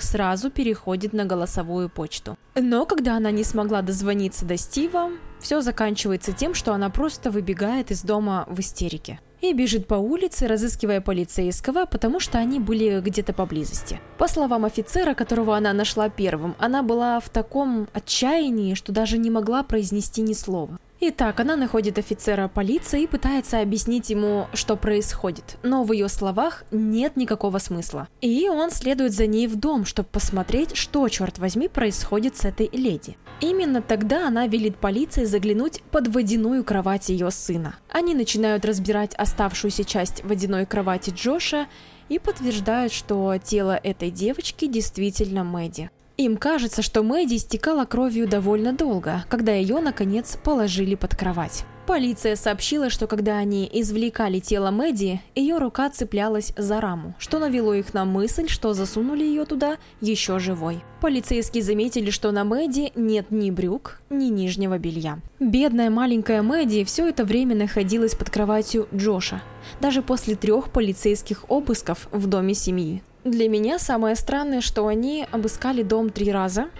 сразу 0.00 0.50
переходит 0.50 1.12
на 1.12 1.26
голосовую 1.26 1.90
почту. 1.90 2.38
Но 2.54 2.86
когда 2.86 3.18
она 3.18 3.30
не 3.30 3.44
смогла 3.44 3.82
дозвониться 3.82 4.46
до 4.46 4.56
Стива, 4.56 5.10
все 5.40 5.60
заканчивается 5.60 6.32
тем, 6.32 6.54
что 6.54 6.72
она 6.72 6.88
просто 6.88 7.30
выбегает 7.30 7.90
из 7.90 8.00
дома 8.02 8.46
в 8.48 8.60
истерике 8.60 9.20
и 9.42 9.52
бежит 9.52 9.86
по 9.86 9.96
улице, 9.96 10.46
разыскивая 10.46 11.02
полицейского, 11.02 11.84
потому 11.84 12.18
что 12.18 12.38
они 12.38 12.60
были 12.60 13.00
где-то 13.00 13.34
поблизости. 13.34 14.00
По 14.16 14.26
словам 14.26 14.64
офицера, 14.64 15.12
которого 15.12 15.54
она 15.54 15.74
нашла 15.74 16.08
первым, 16.08 16.54
она 16.58 16.82
была 16.82 17.20
в 17.20 17.28
таком 17.28 17.88
отчаянии, 17.92 18.72
что 18.72 18.90
даже 18.92 19.18
не 19.18 19.28
могла 19.28 19.64
произнести 19.64 20.22
ни 20.22 20.32
слова. 20.32 20.78
Итак, 21.04 21.40
она 21.40 21.56
находит 21.56 21.98
офицера 21.98 22.46
полиции 22.46 23.02
и 23.02 23.06
пытается 23.08 23.58
объяснить 23.60 24.08
ему, 24.10 24.46
что 24.52 24.76
происходит, 24.76 25.58
но 25.64 25.82
в 25.82 25.90
ее 25.90 26.08
словах 26.08 26.62
нет 26.70 27.16
никакого 27.16 27.58
смысла. 27.58 28.06
И 28.20 28.48
он 28.48 28.70
следует 28.70 29.12
за 29.12 29.26
ней 29.26 29.48
в 29.48 29.56
дом, 29.56 29.84
чтобы 29.84 30.08
посмотреть, 30.08 30.76
что, 30.76 31.08
черт 31.08 31.40
возьми, 31.40 31.66
происходит 31.66 32.36
с 32.36 32.44
этой 32.44 32.70
леди. 32.72 33.16
Именно 33.40 33.82
тогда 33.82 34.28
она 34.28 34.46
велит 34.46 34.76
полиции 34.76 35.24
заглянуть 35.24 35.82
под 35.90 36.06
водяную 36.06 36.62
кровать 36.62 37.08
ее 37.08 37.32
сына. 37.32 37.74
Они 37.88 38.14
начинают 38.14 38.64
разбирать 38.64 39.16
оставшуюся 39.16 39.82
часть 39.82 40.22
водяной 40.22 40.66
кровати 40.66 41.10
Джоша 41.10 41.66
и 42.10 42.20
подтверждают, 42.20 42.92
что 42.92 43.36
тело 43.42 43.76
этой 43.82 44.12
девочки 44.12 44.68
действительно 44.68 45.42
Мэдди. 45.42 45.90
Им 46.16 46.36
кажется, 46.36 46.82
что 46.82 47.02
Мэдди 47.02 47.36
истекала 47.36 47.84
кровью 47.84 48.28
довольно 48.28 48.72
долго, 48.72 49.24
когда 49.28 49.52
ее, 49.52 49.80
наконец, 49.80 50.38
положили 50.42 50.94
под 50.94 51.16
кровать. 51.16 51.64
Полиция 51.86 52.36
сообщила, 52.36 52.90
что 52.90 53.08
когда 53.08 53.38
они 53.38 53.68
извлекали 53.72 54.38
тело 54.38 54.70
Мэдди, 54.70 55.20
ее 55.34 55.58
рука 55.58 55.90
цеплялась 55.90 56.52
за 56.56 56.80
раму, 56.80 57.14
что 57.18 57.40
навело 57.40 57.74
их 57.74 57.92
на 57.92 58.04
мысль, 58.04 58.46
что 58.46 58.72
засунули 58.72 59.24
ее 59.24 59.44
туда 59.46 59.78
еще 60.00 60.38
живой. 60.38 60.84
Полицейские 61.00 61.64
заметили, 61.64 62.10
что 62.10 62.30
на 62.30 62.44
Мэдди 62.44 62.92
нет 62.94 63.30
ни 63.30 63.50
брюк, 63.50 64.00
ни 64.10 64.26
нижнего 64.26 64.78
белья. 64.78 65.18
Бедная 65.40 65.90
маленькая 65.90 66.42
Мэдди 66.42 66.84
все 66.84 67.08
это 67.08 67.24
время 67.24 67.56
находилась 67.56 68.14
под 68.14 68.30
кроватью 68.30 68.86
Джоша, 68.94 69.42
даже 69.80 70.02
после 70.02 70.36
трех 70.36 70.70
полицейских 70.70 71.46
обысков 71.48 72.06
в 72.12 72.28
доме 72.28 72.54
семьи. 72.54 73.02
Для 73.24 73.48
меня 73.48 73.78
самое 73.78 74.16
странное, 74.16 74.60
что 74.60 74.88
они 74.88 75.26
обыскали 75.30 75.84
дом 75.84 76.10
три 76.10 76.32
раза 76.32 76.70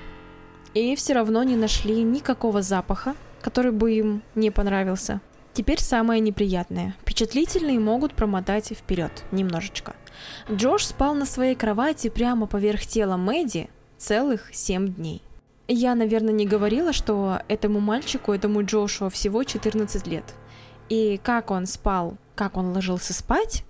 и 0.75 0.97
все 0.97 1.13
равно 1.13 1.45
не 1.45 1.55
нашли 1.55 2.03
никакого 2.03 2.63
запаха, 2.63 3.15
который 3.41 3.71
бы 3.71 3.93
им 3.93 4.23
не 4.35 4.51
понравился. 4.51 5.21
Теперь 5.53 5.81
самое 5.81 6.21
неприятное. 6.21 6.97
Впечатлительные 7.03 7.79
могут 7.79 8.15
промотать 8.15 8.73
вперед 8.73 9.25
немножечко. 9.31 9.95
Джош 10.51 10.87
спал 10.87 11.15
на 11.15 11.27
своей 11.27 11.55
кровати 11.55 12.09
прямо 12.09 12.47
поверх 12.47 12.87
тела 12.87 13.17
Мэдди 13.17 13.69
целых 13.99 14.53
семь 14.53 14.93
дней. 14.93 15.23
Я, 15.69 15.95
наверное, 15.95 16.33
не 16.33 16.47
говорила, 16.47 16.93
что 16.93 17.41
этому 17.49 17.79
мальчику, 17.79 18.33
этому 18.33 18.65
Джошу 18.65 19.11
всего 19.11 19.45
14 19.45 20.07
лет. 20.09 20.25
И 20.89 21.21
как 21.23 21.51
он 21.51 21.67
спал, 21.67 22.17
как 22.35 22.57
он 22.57 22.73
ложился 22.73 23.15
спать 23.15 23.65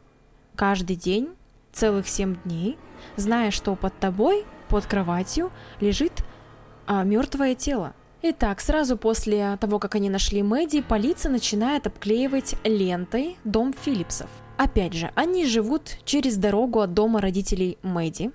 каждый 0.56 0.96
день, 0.96 1.28
целых 1.72 2.08
семь 2.08 2.36
дней, 2.44 2.78
зная, 3.16 3.50
что 3.50 3.74
под 3.74 3.98
тобой, 3.98 4.44
под 4.68 4.86
кроватью, 4.86 5.50
лежит 5.80 6.24
а, 6.86 7.02
мертвое 7.02 7.54
тело. 7.54 7.94
Итак, 8.22 8.60
сразу 8.60 8.96
после 8.96 9.56
того, 9.60 9.80
как 9.80 9.96
они 9.96 10.08
нашли 10.08 10.42
Мэдди, 10.42 10.80
полиция 10.80 11.32
начинает 11.32 11.88
обклеивать 11.88 12.54
лентой 12.62 13.36
дом 13.42 13.72
Филлипсов. 13.72 14.30
Опять 14.56 14.92
же, 14.92 15.10
они 15.16 15.44
живут 15.44 15.98
через 16.04 16.36
дорогу 16.36 16.80
от 16.80 16.94
дома 16.94 17.20
родителей 17.20 17.78
Мэдди, 17.82 18.30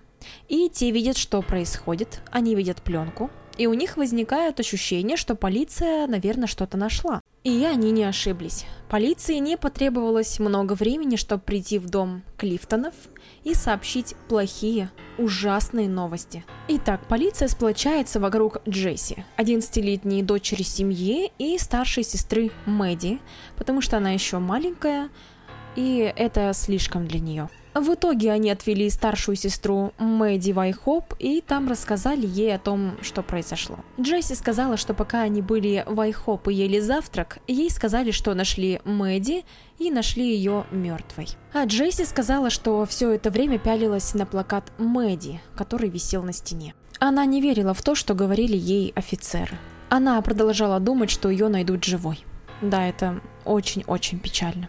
и 0.50 0.70
те 0.70 0.92
видят, 0.92 1.18
что 1.18 1.42
происходит, 1.42 2.22
они 2.32 2.54
видят 2.54 2.82
пленку, 2.82 3.30
и 3.58 3.66
у 3.66 3.74
них 3.74 3.98
возникает 3.98 4.60
ощущение, 4.60 5.18
что 5.18 5.36
полиция, 5.36 6.06
наверное, 6.08 6.48
что-то 6.48 6.78
нашла. 6.78 7.22
И 7.44 7.64
они 7.64 7.92
не 7.92 8.04
ошиблись. 8.04 8.66
Полиции 8.90 9.36
не 9.36 9.58
потребовалось 9.58 10.38
много 10.40 10.74
времени, 10.74 11.16
чтобы 11.16 11.44
прийти 11.44 11.80
в 11.80 11.90
дом 11.90 12.24
Клифтонов 12.38 12.94
и 13.48 13.54
сообщить 13.54 14.14
плохие, 14.28 14.92
ужасные 15.18 15.88
новости. 15.88 16.44
Итак, 16.68 17.00
полиция 17.08 17.48
сплочается 17.48 18.20
вокруг 18.20 18.58
Джесси, 18.68 19.24
11-летней 19.38 20.22
дочери 20.22 20.64
семьи 20.64 21.32
и 21.38 21.58
старшей 21.58 22.04
сестры 22.04 22.52
Мэдди, 22.66 23.22
потому 23.56 23.80
что 23.80 23.96
она 23.96 24.12
еще 24.12 24.40
маленькая, 24.40 25.08
и 25.78 26.14
это 26.18 26.52
слишком 26.54 27.08
для 27.08 27.22
нее. 27.22 27.50
В 27.74 27.94
итоге 27.94 28.32
они 28.32 28.50
отвели 28.50 28.90
старшую 28.90 29.36
сестру 29.36 29.94
Мэдди 30.00 30.52
Вайхоп 30.52 31.14
и 31.20 31.42
там 31.42 31.68
рассказали 31.70 32.26
ей 32.26 32.56
о 32.56 32.60
том, 32.60 32.98
что 33.02 33.22
произошло. 33.22 33.78
Джесси 34.00 34.34
сказала, 34.36 34.78
что 34.78 34.94
пока 34.94 35.22
они 35.22 35.42
были 35.42 35.84
Вайхоп 35.86 36.48
и 36.48 36.54
ели 36.54 36.80
завтрак, 36.80 37.40
ей 37.48 37.70
сказали, 37.70 38.12
что 38.12 38.34
нашли 38.34 38.82
Мэдди 38.84 39.46
и 39.78 39.92
нашли 39.92 40.36
ее 40.36 40.66
мертвой. 40.72 41.28
А 41.54 41.66
Джесси 41.66 42.06
сказала, 42.06 42.50
что 42.50 42.86
все 42.86 43.12
это 43.12 43.30
время 43.30 43.60
пялилась 43.60 44.14
на 44.16 44.26
плакат 44.26 44.72
Мэдди, 44.80 45.40
который 45.56 45.90
висел 45.90 46.24
на 46.24 46.34
стене. 46.34 46.74
Она 47.00 47.26
не 47.26 47.42
верила 47.42 47.74
в 47.74 47.84
то, 47.84 47.94
что 47.94 48.16
говорили 48.16 48.58
ей 48.58 48.92
офицеры. 48.96 49.58
Она 49.90 50.20
продолжала 50.22 50.80
думать, 50.80 51.12
что 51.12 51.30
ее 51.30 51.48
найдут 51.48 51.84
живой. 51.84 52.26
Да, 52.62 52.88
это 52.88 53.22
очень-очень 53.46 54.20
печально. 54.20 54.68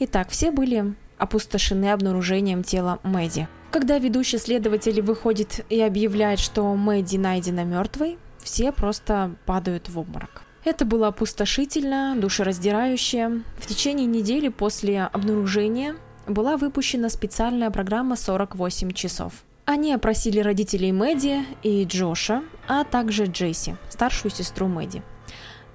Итак, 0.00 0.30
все 0.30 0.50
были 0.50 0.94
опустошены 1.22 1.92
обнаружением 1.92 2.64
тела 2.64 2.98
Мэдди. 3.04 3.46
Когда 3.70 3.98
ведущий 3.98 4.38
следователь 4.38 5.00
выходит 5.00 5.64
и 5.70 5.80
объявляет, 5.80 6.40
что 6.40 6.74
Мэдди 6.74 7.16
найдена 7.16 7.64
мертвой, 7.64 8.18
все 8.38 8.72
просто 8.72 9.36
падают 9.46 9.88
в 9.88 9.98
обморок. 10.00 10.42
Это 10.64 10.84
было 10.84 11.08
опустошительно, 11.08 12.16
душераздирающе. 12.16 13.42
В 13.56 13.66
течение 13.66 14.06
недели 14.06 14.48
после 14.48 15.02
обнаружения 15.02 15.94
была 16.26 16.56
выпущена 16.56 17.08
специальная 17.08 17.70
программа 17.70 18.16
«48 18.16 18.92
часов». 18.92 19.44
Они 19.64 19.92
опросили 19.92 20.40
родителей 20.40 20.90
Мэдди 20.90 21.44
и 21.62 21.84
Джоша, 21.84 22.42
а 22.66 22.82
также 22.82 23.26
Джесси, 23.26 23.76
старшую 23.90 24.32
сестру 24.32 24.66
Мэдди. 24.66 25.02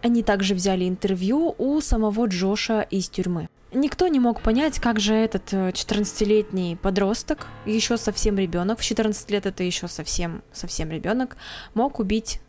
Они 0.04 0.24
также 0.24 0.56
взяли 0.56 0.88
интервью 0.88 1.56
у 1.58 1.80
самого 1.80 2.28
Джоша 2.28 2.82
из 2.82 3.08
тюрьмы. 3.08 3.48
Никто 3.74 4.08
не 4.08 4.20
мог 4.20 4.42
понять, 4.42 4.80
как 4.80 5.00
же 5.00 5.14
этот 5.14 5.52
14-летний 5.52 6.76
э, 6.76 6.78
подросток, 6.78 7.48
еще 7.66 7.98
совсем 7.98 8.38
ребенок, 8.38 8.80
в 8.80 8.84
14 8.84 9.30
лет 9.30 9.46
это 9.46 9.64
еще 9.64 9.90
совсем, 9.90 10.42
совсем 10.54 10.90
ребенок, 10.90 11.36
мог 11.74 12.00
убить 12.00 12.40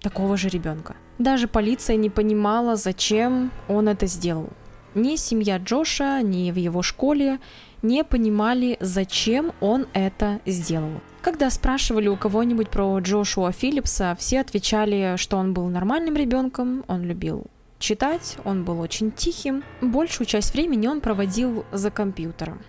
такого 0.00 0.38
же 0.38 0.48
ребенка. 0.48 0.96
Даже 1.18 1.46
полиция 1.46 1.96
не 1.96 2.08
понимала, 2.08 2.76
зачем 2.76 3.52
он 3.68 3.88
это 3.88 4.06
сделал. 4.06 4.48
Ни 4.94 5.16
семья 5.16 5.58
Джоша, 5.58 6.22
ни 6.22 6.50
в 6.50 6.56
его 6.56 6.82
школе 6.82 7.38
не 7.82 8.02
понимали, 8.02 8.78
зачем 8.80 9.52
он 9.60 9.86
это 9.92 10.40
сделал. 10.46 11.00
Когда 11.20 11.50
спрашивали 11.50 12.08
у 12.08 12.16
кого-нибудь 12.16 12.70
про 12.70 12.98
Джошуа 12.98 13.52
Филлипса, 13.52 14.16
все 14.18 14.40
отвечали, 14.40 15.16
что 15.16 15.36
он 15.36 15.52
был 15.52 15.68
нормальным 15.68 16.16
ребенком, 16.16 16.82
он 16.88 17.02
любил 17.02 17.46
читать, 17.80 18.36
он 18.44 18.64
был 18.64 18.80
очень 18.80 19.10
тихим. 19.10 19.64
Большую 19.80 20.26
часть 20.26 20.52
времени 20.54 20.86
он 20.86 21.00
проводил 21.00 21.64
за 21.72 21.90
компьютером. 21.90 22.62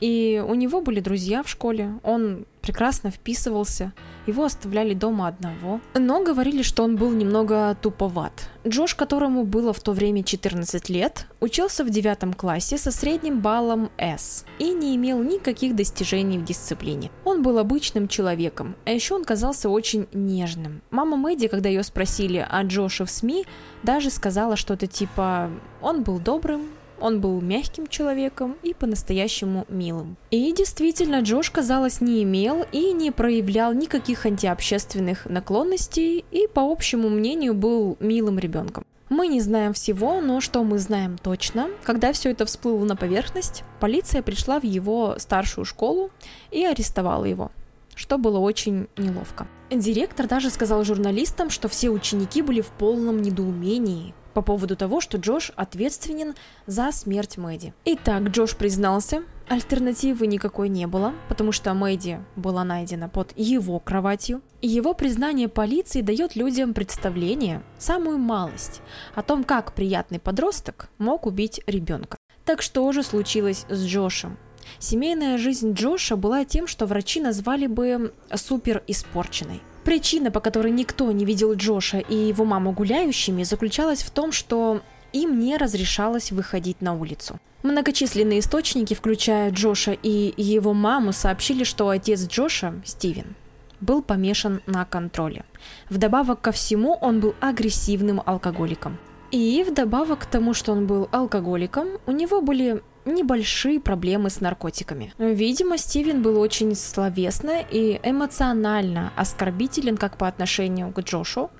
И 0.00 0.44
у 0.46 0.54
него 0.54 0.82
были 0.82 1.00
друзья 1.00 1.42
в 1.42 1.48
школе, 1.48 1.94
он 2.02 2.44
прекрасно 2.60 3.10
вписывался, 3.10 3.94
его 4.26 4.44
оставляли 4.44 4.94
дома 4.94 5.28
одного, 5.28 5.80
но 5.94 6.22
говорили, 6.22 6.62
что 6.62 6.82
он 6.84 6.96
был 6.96 7.10
немного 7.10 7.76
туповат. 7.80 8.50
Джош, 8.66 8.94
которому 8.94 9.44
было 9.44 9.72
в 9.72 9.80
то 9.80 9.92
время 9.92 10.24
14 10.24 10.88
лет, 10.88 11.26
учился 11.40 11.84
в 11.84 11.90
девятом 11.90 12.32
классе 12.32 12.78
со 12.78 12.90
средним 12.90 13.40
баллом 13.40 13.90
S 13.96 14.44
и 14.58 14.72
не 14.72 14.96
имел 14.96 15.22
никаких 15.22 15.76
достижений 15.76 16.38
в 16.38 16.44
дисциплине. 16.44 17.10
Он 17.24 17.42
был 17.42 17.58
обычным 17.58 18.08
человеком, 18.08 18.74
а 18.84 18.90
еще 18.90 19.14
он 19.14 19.24
казался 19.24 19.68
очень 19.68 20.08
нежным. 20.12 20.82
Мама 20.90 21.16
Мэдди, 21.16 21.48
когда 21.48 21.68
ее 21.68 21.82
спросили 21.82 22.46
о 22.48 22.62
Джоше 22.64 23.04
в 23.04 23.10
СМИ, 23.10 23.46
даже 23.82 24.10
сказала 24.10 24.56
что-то 24.56 24.86
типа 24.86 25.50
«он 25.80 26.02
был 26.02 26.18
добрым, 26.18 26.62
он 27.00 27.20
был 27.20 27.40
мягким 27.40 27.86
человеком 27.86 28.56
и 28.62 28.74
по-настоящему 28.74 29.66
милым. 29.68 30.16
И 30.30 30.52
действительно, 30.52 31.20
Джош, 31.20 31.50
казалось, 31.50 32.00
не 32.00 32.22
имел 32.22 32.64
и 32.72 32.92
не 32.92 33.10
проявлял 33.10 33.72
никаких 33.72 34.26
антиобщественных 34.26 35.26
наклонностей 35.26 36.24
и, 36.30 36.46
по 36.46 36.60
общему 36.60 37.08
мнению, 37.08 37.54
был 37.54 37.96
милым 38.00 38.38
ребенком. 38.38 38.84
Мы 39.08 39.28
не 39.28 39.40
знаем 39.40 39.72
всего, 39.72 40.20
но 40.20 40.40
что 40.40 40.64
мы 40.64 40.78
знаем 40.78 41.16
точно, 41.16 41.68
когда 41.84 42.12
все 42.12 42.32
это 42.32 42.44
всплыло 42.44 42.84
на 42.84 42.96
поверхность, 42.96 43.62
полиция 43.78 44.20
пришла 44.20 44.58
в 44.58 44.64
его 44.64 45.14
старшую 45.18 45.64
школу 45.64 46.10
и 46.50 46.64
арестовала 46.64 47.24
его 47.24 47.50
что 47.96 48.18
было 48.18 48.38
очень 48.38 48.86
неловко. 48.96 49.48
Директор 49.70 50.28
даже 50.28 50.50
сказал 50.50 50.84
журналистам, 50.84 51.50
что 51.50 51.66
все 51.66 51.88
ученики 51.90 52.42
были 52.42 52.60
в 52.60 52.68
полном 52.68 53.20
недоумении, 53.22 54.14
по 54.36 54.42
поводу 54.42 54.76
того, 54.76 55.00
что 55.00 55.16
Джош 55.16 55.50
ответственен 55.56 56.34
за 56.66 56.92
смерть 56.92 57.38
Мэдди. 57.38 57.72
Итак, 57.86 58.24
Джош 58.24 58.54
признался, 58.54 59.22
альтернативы 59.48 60.26
никакой 60.26 60.68
не 60.68 60.86
было, 60.86 61.14
потому 61.30 61.52
что 61.52 61.72
Мэдди 61.72 62.20
была 62.36 62.62
найдена 62.62 63.08
под 63.08 63.32
его 63.34 63.78
кроватью. 63.78 64.42
И 64.60 64.68
его 64.68 64.92
признание 64.92 65.48
полиции 65.48 66.02
дает 66.02 66.36
людям 66.36 66.74
представление, 66.74 67.62
самую 67.78 68.18
малость, 68.18 68.82
о 69.14 69.22
том, 69.22 69.42
как 69.42 69.72
приятный 69.72 70.20
подросток 70.20 70.90
мог 70.98 71.24
убить 71.24 71.62
ребенка. 71.66 72.18
Так 72.44 72.60
что 72.60 72.92
же 72.92 73.02
случилось 73.02 73.64
с 73.70 73.86
Джошем? 73.86 74.36
Семейная 74.78 75.38
жизнь 75.38 75.72
Джоша 75.72 76.16
была 76.16 76.44
тем, 76.44 76.66
что 76.66 76.84
врачи 76.84 77.22
назвали 77.22 77.68
бы 77.68 78.12
супер 78.34 78.82
испорченной. 78.86 79.62
Причина, 79.86 80.32
по 80.32 80.40
которой 80.40 80.72
никто 80.72 81.12
не 81.12 81.24
видел 81.24 81.54
Джоша 81.54 81.98
и 81.98 82.16
его 82.16 82.44
маму 82.44 82.72
гуляющими, 82.72 83.44
заключалась 83.44 84.02
в 84.02 84.10
том, 84.10 84.32
что 84.32 84.82
им 85.12 85.38
не 85.38 85.56
разрешалось 85.56 86.32
выходить 86.32 86.80
на 86.80 86.94
улицу. 86.94 87.38
Многочисленные 87.62 88.40
источники, 88.40 88.94
включая 88.94 89.52
Джоша 89.52 89.92
и 89.92 90.34
его 90.36 90.74
маму, 90.74 91.12
сообщили, 91.12 91.62
что 91.62 91.88
отец 91.88 92.26
Джоша, 92.26 92.74
Стивен, 92.84 93.36
был 93.80 94.02
помешан 94.02 94.60
на 94.66 94.84
контроле. 94.84 95.44
Вдобавок 95.88 96.40
ко 96.40 96.50
всему, 96.50 96.94
он 97.00 97.20
был 97.20 97.36
агрессивным 97.40 98.20
алкоголиком. 98.26 98.98
И 99.30 99.64
вдобавок 99.68 100.18
к 100.18 100.26
тому, 100.26 100.52
что 100.52 100.72
он 100.72 100.88
был 100.88 101.08
алкоголиком, 101.12 101.86
у 102.06 102.10
него 102.10 102.42
были 102.42 102.82
небольшие 103.06 103.80
проблемы 103.80 104.30
с 104.30 104.40
наркотиками. 104.40 105.14
Видимо, 105.18 105.78
Стивен 105.78 106.22
был 106.22 106.38
очень 106.38 106.74
словесно 106.74 107.60
и 107.60 108.00
эмоционально 108.02 109.12
оскорбителен 109.16 109.96
как 109.96 110.18
по 110.18 110.28
отношению 110.28 110.92
к 110.92 111.00
Джошу, 111.00 111.50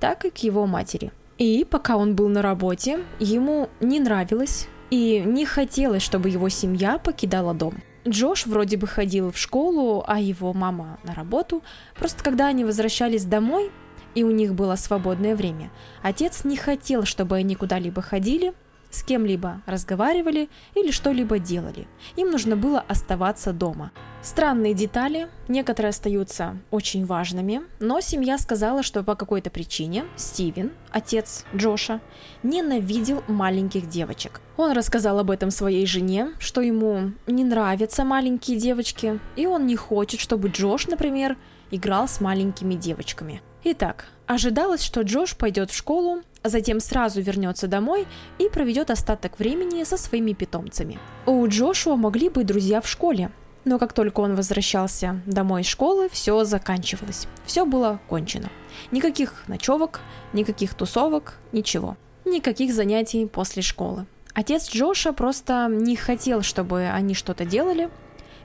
так 0.00 0.24
и 0.24 0.30
к 0.30 0.38
его 0.38 0.66
матери. 0.66 1.12
И 1.38 1.64
пока 1.64 1.96
он 1.96 2.16
был 2.16 2.28
на 2.28 2.42
работе, 2.42 3.00
ему 3.20 3.68
не 3.80 4.00
нравилось 4.00 4.68
и 4.90 5.22
не 5.24 5.44
хотелось, 5.46 6.02
чтобы 6.02 6.30
его 6.30 6.48
семья 6.48 6.98
покидала 6.98 7.54
дом. 7.54 7.74
Джош 8.06 8.46
вроде 8.46 8.76
бы 8.76 8.86
ходил 8.86 9.30
в 9.30 9.38
школу, 9.38 10.02
а 10.06 10.18
его 10.18 10.52
мама 10.52 10.98
на 11.04 11.14
работу. 11.14 11.62
Просто 11.94 12.24
когда 12.24 12.46
они 12.46 12.64
возвращались 12.64 13.24
домой, 13.24 13.70
и 14.14 14.24
у 14.24 14.30
них 14.30 14.54
было 14.54 14.74
свободное 14.76 15.36
время, 15.36 15.70
отец 16.02 16.44
не 16.44 16.56
хотел, 16.56 17.04
чтобы 17.04 17.36
они 17.36 17.54
куда-либо 17.54 18.02
ходили, 18.02 18.54
с 18.98 19.02
кем-либо 19.02 19.62
разговаривали 19.66 20.48
или 20.74 20.90
что-либо 20.90 21.38
делали. 21.38 21.86
Им 22.16 22.30
нужно 22.30 22.56
было 22.56 22.80
оставаться 22.80 23.52
дома. 23.52 23.92
Странные 24.20 24.74
детали, 24.74 25.28
некоторые 25.46 25.90
остаются 25.90 26.58
очень 26.70 27.06
важными, 27.06 27.62
но 27.78 28.00
семья 28.00 28.36
сказала, 28.36 28.82
что 28.82 29.04
по 29.04 29.14
какой-то 29.14 29.48
причине 29.48 30.04
Стивен, 30.16 30.72
отец 30.90 31.44
Джоша, 31.54 32.00
ненавидел 32.42 33.22
маленьких 33.28 33.88
девочек. 33.88 34.40
Он 34.56 34.72
рассказал 34.72 35.20
об 35.20 35.30
этом 35.30 35.50
своей 35.50 35.86
жене, 35.86 36.32
что 36.40 36.60
ему 36.60 37.12
не 37.26 37.44
нравятся 37.44 38.04
маленькие 38.04 38.58
девочки, 38.58 39.20
и 39.36 39.46
он 39.46 39.66
не 39.66 39.76
хочет, 39.76 40.20
чтобы 40.20 40.48
Джош, 40.48 40.88
например, 40.88 41.36
играл 41.70 42.08
с 42.08 42.20
маленькими 42.20 42.74
девочками. 42.74 43.40
Итак, 43.64 44.06
ожидалось, 44.28 44.82
что 44.82 45.00
Джош 45.00 45.36
пойдет 45.36 45.70
в 45.70 45.76
школу, 45.76 46.20
а 46.42 46.48
затем 46.50 46.78
сразу 46.78 47.20
вернется 47.20 47.66
домой 47.66 48.06
и 48.38 48.48
проведет 48.48 48.90
остаток 48.90 49.38
времени 49.38 49.82
со 49.82 49.96
своими 49.96 50.34
питомцами. 50.34 50.98
У 51.26 51.44
Джошуа 51.48 51.96
могли 51.96 52.28
быть 52.28 52.46
друзья 52.46 52.80
в 52.80 52.88
школе, 52.88 53.32
но 53.64 53.78
как 53.78 53.92
только 53.92 54.20
он 54.20 54.36
возвращался 54.36 55.20
домой 55.26 55.62
из 55.62 55.66
школы, 55.66 56.08
все 56.10 56.44
заканчивалось. 56.44 57.26
Все 57.44 57.64
было 57.64 58.00
кончено. 58.08 58.50
Никаких 58.92 59.48
ночевок, 59.48 60.00
никаких 60.32 60.74
тусовок, 60.74 61.38
ничего. 61.52 61.96
Никаких 62.24 62.72
занятий 62.72 63.26
после 63.26 63.62
школы. 63.62 64.06
Отец 64.34 64.70
Джоша 64.70 65.12
просто 65.12 65.68
не 65.70 65.96
хотел, 65.96 66.42
чтобы 66.42 66.86
они 66.86 67.14
что-то 67.14 67.44
делали, 67.44 67.90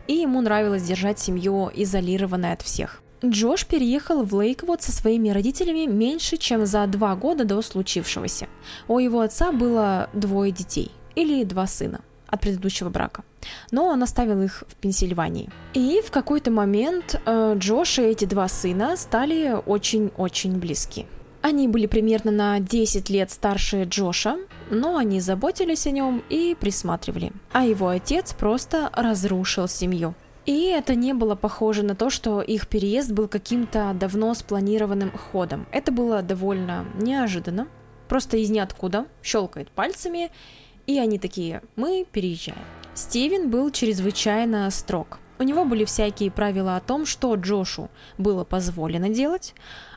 и 0.08 0.14
ему 0.14 0.42
нравилось 0.42 0.84
держать 0.84 1.20
семью 1.20 1.70
изолированной 1.74 2.54
от 2.54 2.62
всех. 2.62 3.03
Джош 3.26 3.66
переехал 3.66 4.24
в 4.24 4.36
Лейквуд 4.36 4.82
со 4.82 4.92
своими 4.92 5.30
родителями 5.30 5.86
меньше, 5.86 6.38
чем 6.38 6.66
за 6.66 6.86
два 6.88 7.16
года 7.16 7.46
до 7.46 7.62
случившегося. 7.62 8.48
У 8.88 9.00
его 9.00 9.22
отца 9.22 9.52
было 9.52 10.10
двое 10.14 10.52
детей, 10.52 10.92
или 11.16 11.44
два 11.46 11.66
сына 11.68 12.02
от 12.28 12.42
предыдущего 12.42 12.90
брака. 12.90 13.24
Но 13.72 13.86
он 13.86 14.04
оставил 14.04 14.42
их 14.42 14.64
в 14.68 14.76
Пенсильвании. 14.76 15.50
И 15.74 16.02
в 16.06 16.12
какой-то 16.12 16.52
момент 16.52 17.22
э, 17.26 17.56
Джош 17.58 18.00
и 18.00 18.04
эти 18.04 18.26
два 18.26 18.48
сына 18.48 18.98
стали 18.98 19.56
очень-очень 19.66 20.58
близки. 20.58 21.06
Они 21.42 21.68
были 21.68 21.88
примерно 21.88 22.32
на 22.32 22.60
10 22.60 23.10
лет 23.10 23.30
старше 23.30 23.84
Джоша, 23.84 24.38
но 24.70 24.98
они 24.98 25.20
заботились 25.20 25.86
о 25.86 25.92
нем 25.92 26.24
и 26.30 26.56
присматривали. 26.60 27.32
А 27.52 27.66
его 27.66 27.90
отец 27.90 28.34
просто 28.34 28.90
разрушил 28.94 29.68
семью. 29.68 30.16
И 30.46 30.66
это 30.66 30.96
не 30.96 31.14
было 31.14 31.36
похоже 31.36 31.84
на 31.84 31.96
то, 31.96 32.10
что 32.10 32.42
их 32.42 32.68
переезд 32.68 33.12
был 33.12 33.28
каким-то 33.28 33.94
давно 33.94 34.34
спланированным 34.34 35.12
ходом. 35.12 35.66
Это 35.72 35.92
было 35.92 36.22
довольно 36.22 36.86
неожиданно. 36.96 37.68
Просто 38.10 38.38
из 38.38 38.50
ниоткуда 38.50 39.06
щелкает 39.24 39.72
пальцами, 39.72 40.32
и 40.86 41.00
они 41.00 41.18
такие, 41.18 41.62
мы 41.78 42.06
переезжаем. 42.12 42.60
Стивен 42.94 43.50
был 43.50 43.72
чрезвычайно 43.72 44.70
строг. 44.70 45.20
У 45.40 45.44
него 45.44 45.66
были 45.66 45.86
всякие 45.86 46.30
правила 46.30 46.76
о 46.76 46.82
том, 46.82 47.06
что 47.06 47.34
Джошу 47.36 47.90
было 48.18 48.44
позволено 48.44 49.10
делать, 49.10 49.56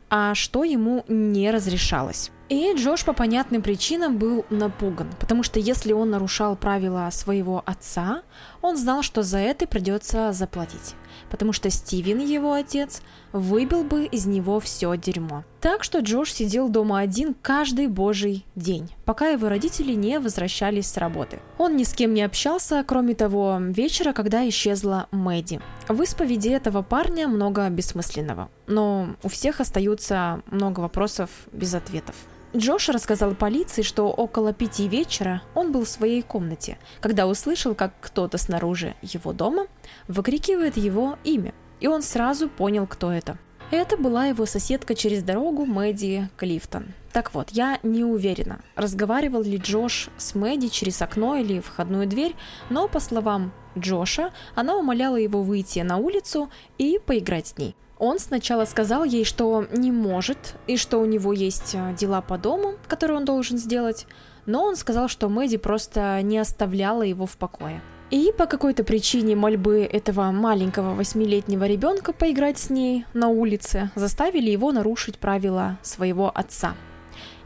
а 0.09 0.35
что 0.35 0.63
ему 0.63 1.05
не 1.09 1.51
разрешалось. 1.51 2.31
И 2.49 2.73
Джош 2.77 3.05
по 3.05 3.13
понятным 3.13 3.61
причинам 3.61 4.19
был 4.19 4.45
напуган, 4.51 5.09
потому 5.19 5.43
что 5.43 5.59
если 5.59 5.93
он 5.93 6.11
нарушал 6.11 6.55
правила 6.55 7.09
своего 7.11 7.61
отца, 7.67 8.23
он 8.63 8.77
знал, 8.77 9.03
что 9.03 9.25
за 9.25 9.39
это 9.39 9.67
придется 9.67 10.33
заплатить, 10.33 10.95
потому 11.29 11.53
что 11.53 11.71
Стивен, 11.71 12.21
его 12.21 12.53
отец, 12.53 13.03
выбил 13.33 13.83
бы 13.83 14.05
из 14.05 14.27
него 14.27 14.61
все 14.61 14.97
дерьмо. 14.97 15.43
Так 15.61 15.83
что 15.83 15.99
Джош 15.99 16.33
сидел 16.33 16.69
дома 16.69 17.01
один 17.01 17.35
каждый 17.35 17.89
божий 17.89 18.47
день, 18.55 18.91
пока 19.05 19.27
его 19.27 19.49
родители 19.49 19.95
не 19.95 20.21
возвращались 20.21 20.87
с 20.87 20.97
работы. 20.99 21.41
Он 21.59 21.77
ни 21.77 21.83
с 21.83 21.93
кем 21.95 22.15
не 22.15 22.23
общался, 22.23 22.85
кроме 22.87 23.17
того 23.17 23.59
вечера, 23.61 24.13
когда 24.13 24.49
исчезла 24.49 25.09
Мэдди. 25.11 25.61
В 25.89 26.01
исповеди 26.01 26.51
этого 26.51 26.83
парня 26.83 27.27
много 27.27 27.69
бессмысленного, 27.71 28.51
но 28.69 29.17
у 29.25 29.29
всех 29.29 29.61
остаются 29.61 30.43
много 30.49 30.79
вопросов 30.79 31.31
без 31.51 31.75
ответов. 31.75 32.15
Джош 32.57 32.89
рассказал 32.89 33.35
полиции, 33.35 33.83
что 33.83 34.11
около 34.11 34.53
пяти 34.53 34.89
вечера 34.89 35.43
он 35.55 35.73
был 35.73 35.85
в 35.85 35.89
своей 35.89 36.23
комнате, 36.23 36.79
когда 37.01 37.27
услышал, 37.27 37.75
как 37.75 37.93
кто-то 38.01 38.39
снаружи 38.39 38.95
его 39.03 39.33
дома 39.33 39.67
выкрикивает 40.09 40.77
его 40.77 41.19
имя, 41.23 41.53
и 41.81 41.87
он 41.87 42.03
сразу 42.03 42.49
понял, 42.49 42.87
кто 42.87 43.13
это. 43.13 43.39
Это 43.71 43.97
была 43.97 44.27
его 44.27 44.47
соседка 44.47 44.95
через 44.95 45.23
дорогу 45.23 45.67
Мэдди 45.67 46.31
Клифтон. 46.37 46.95
Так 47.13 47.35
вот, 47.35 47.51
я 47.51 47.79
не 47.83 48.05
уверена, 48.05 48.61
разговаривал 48.75 49.43
ли 49.43 49.59
Джош 49.59 50.09
с 50.17 50.35
Мэдди 50.35 50.69
через 50.69 51.03
окно 51.03 51.37
или 51.37 51.61
входную 51.61 52.07
дверь, 52.07 52.37
но, 52.71 52.89
по 52.89 53.01
словам 53.01 53.53
Джоша, 53.77 54.33
она 54.55 54.77
умоляла 54.77 55.17
его 55.17 55.43
выйти 55.43 55.81
на 55.81 55.97
улицу 55.97 56.49
и 56.79 57.01
поиграть 57.05 57.49
с 57.49 57.59
ней. 57.59 57.75
Он 57.99 58.19
сначала 58.19 58.67
сказал 58.67 59.05
ей, 59.05 59.25
что 59.25 59.67
не 59.73 59.91
может, 59.91 60.55
и 60.67 60.77
что 60.77 60.99
у 60.99 61.07
него 61.07 61.33
есть 61.33 61.75
э, 61.75 61.95
дела 61.99 62.21
по 62.21 62.37
дому, 62.37 62.75
которые 62.89 63.17
он 63.17 63.25
должен 63.25 63.57
сделать, 63.57 64.07
но 64.45 64.65
он 64.65 64.77
сказал, 64.77 65.09
что 65.09 65.29
Мэдди 65.29 65.57
просто 65.57 66.21
не 66.23 66.39
оставляла 66.39 67.03
его 67.03 67.25
в 67.25 67.37
покое. 67.39 67.81
И 68.11 68.33
по 68.37 68.47
какой-то 68.47 68.85
причине 68.85 69.35
мольбы 69.35 69.81
этого 69.81 70.31
маленького 70.31 70.95
восьмилетнего 70.95 71.65
ребенка 71.65 72.13
поиграть 72.13 72.59
с 72.59 72.71
ней 72.71 73.05
на 73.15 73.29
улице 73.29 73.91
заставили 73.97 74.51
его 74.51 74.71
нарушить 74.71 75.19
правила 75.19 75.79
своего 75.83 76.31
отца. 76.33 76.75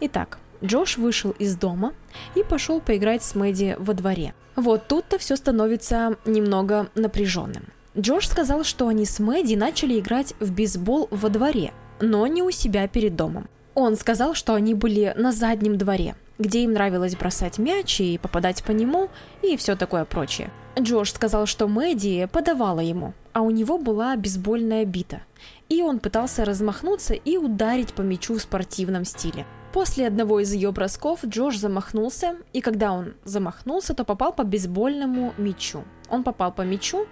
Итак, 0.00 0.38
Джош 0.62 0.98
вышел 0.98 1.30
из 1.30 1.56
дома 1.56 1.94
и 2.34 2.42
пошел 2.42 2.80
поиграть 2.80 3.22
с 3.22 3.34
Мэдди 3.34 3.76
во 3.78 3.94
дворе. 3.94 4.34
Вот 4.56 4.88
тут-то 4.88 5.16
все 5.18 5.36
становится 5.36 6.16
немного 6.26 6.90
напряженным. 6.94 7.68
Джош 7.98 8.28
сказал, 8.28 8.62
что 8.62 8.86
они 8.86 9.04
с 9.04 9.18
Мэдди 9.18 9.56
начали 9.56 9.98
играть 9.98 10.34
в 10.38 10.52
бейсбол 10.52 11.08
во 11.10 11.28
дворе, 11.28 11.72
но 12.00 12.26
не 12.28 12.42
у 12.42 12.50
себя 12.50 12.86
перед 12.86 13.16
домом. 13.16 13.48
Он 13.74 13.96
сказал, 13.96 14.34
что 14.34 14.54
они 14.54 14.74
были 14.74 15.12
на 15.16 15.32
заднем 15.32 15.76
дворе, 15.76 16.14
где 16.38 16.62
им 16.62 16.72
нравилось 16.72 17.16
бросать 17.16 17.58
мяч 17.58 18.00
и 18.00 18.18
попадать 18.18 18.62
по 18.62 18.70
нему 18.70 19.08
и 19.42 19.56
все 19.56 19.74
такое 19.74 20.04
прочее. 20.04 20.50
Джош 20.78 21.12
сказал, 21.12 21.46
что 21.46 21.66
Мэдди 21.66 22.28
подавала 22.32 22.80
ему, 22.80 23.12
а 23.32 23.42
у 23.42 23.50
него 23.50 23.76
была 23.76 24.14
бейсбольная 24.16 24.84
бита, 24.84 25.22
и 25.68 25.82
он 25.82 25.98
пытался 25.98 26.44
размахнуться 26.44 27.14
и 27.14 27.36
ударить 27.36 27.92
по 27.92 28.02
мячу 28.02 28.34
в 28.34 28.42
спортивном 28.42 29.04
стиле. 29.04 29.46
После 29.72 30.06
одного 30.06 30.40
из 30.40 30.52
ее 30.52 30.72
бросков 30.72 31.24
Джош 31.24 31.56
замахнулся, 31.56 32.36
и 32.52 32.60
когда 32.60 32.92
он 32.92 33.14
замахнулся, 33.24 33.94
то 33.94 34.04
попал 34.04 34.32
по 34.32 34.42
бейсбольному 34.42 35.32
мячу. 35.38 35.84
Он 36.08 36.24
попал 36.24 36.52
по 36.52 36.62
мячу, 36.62 37.06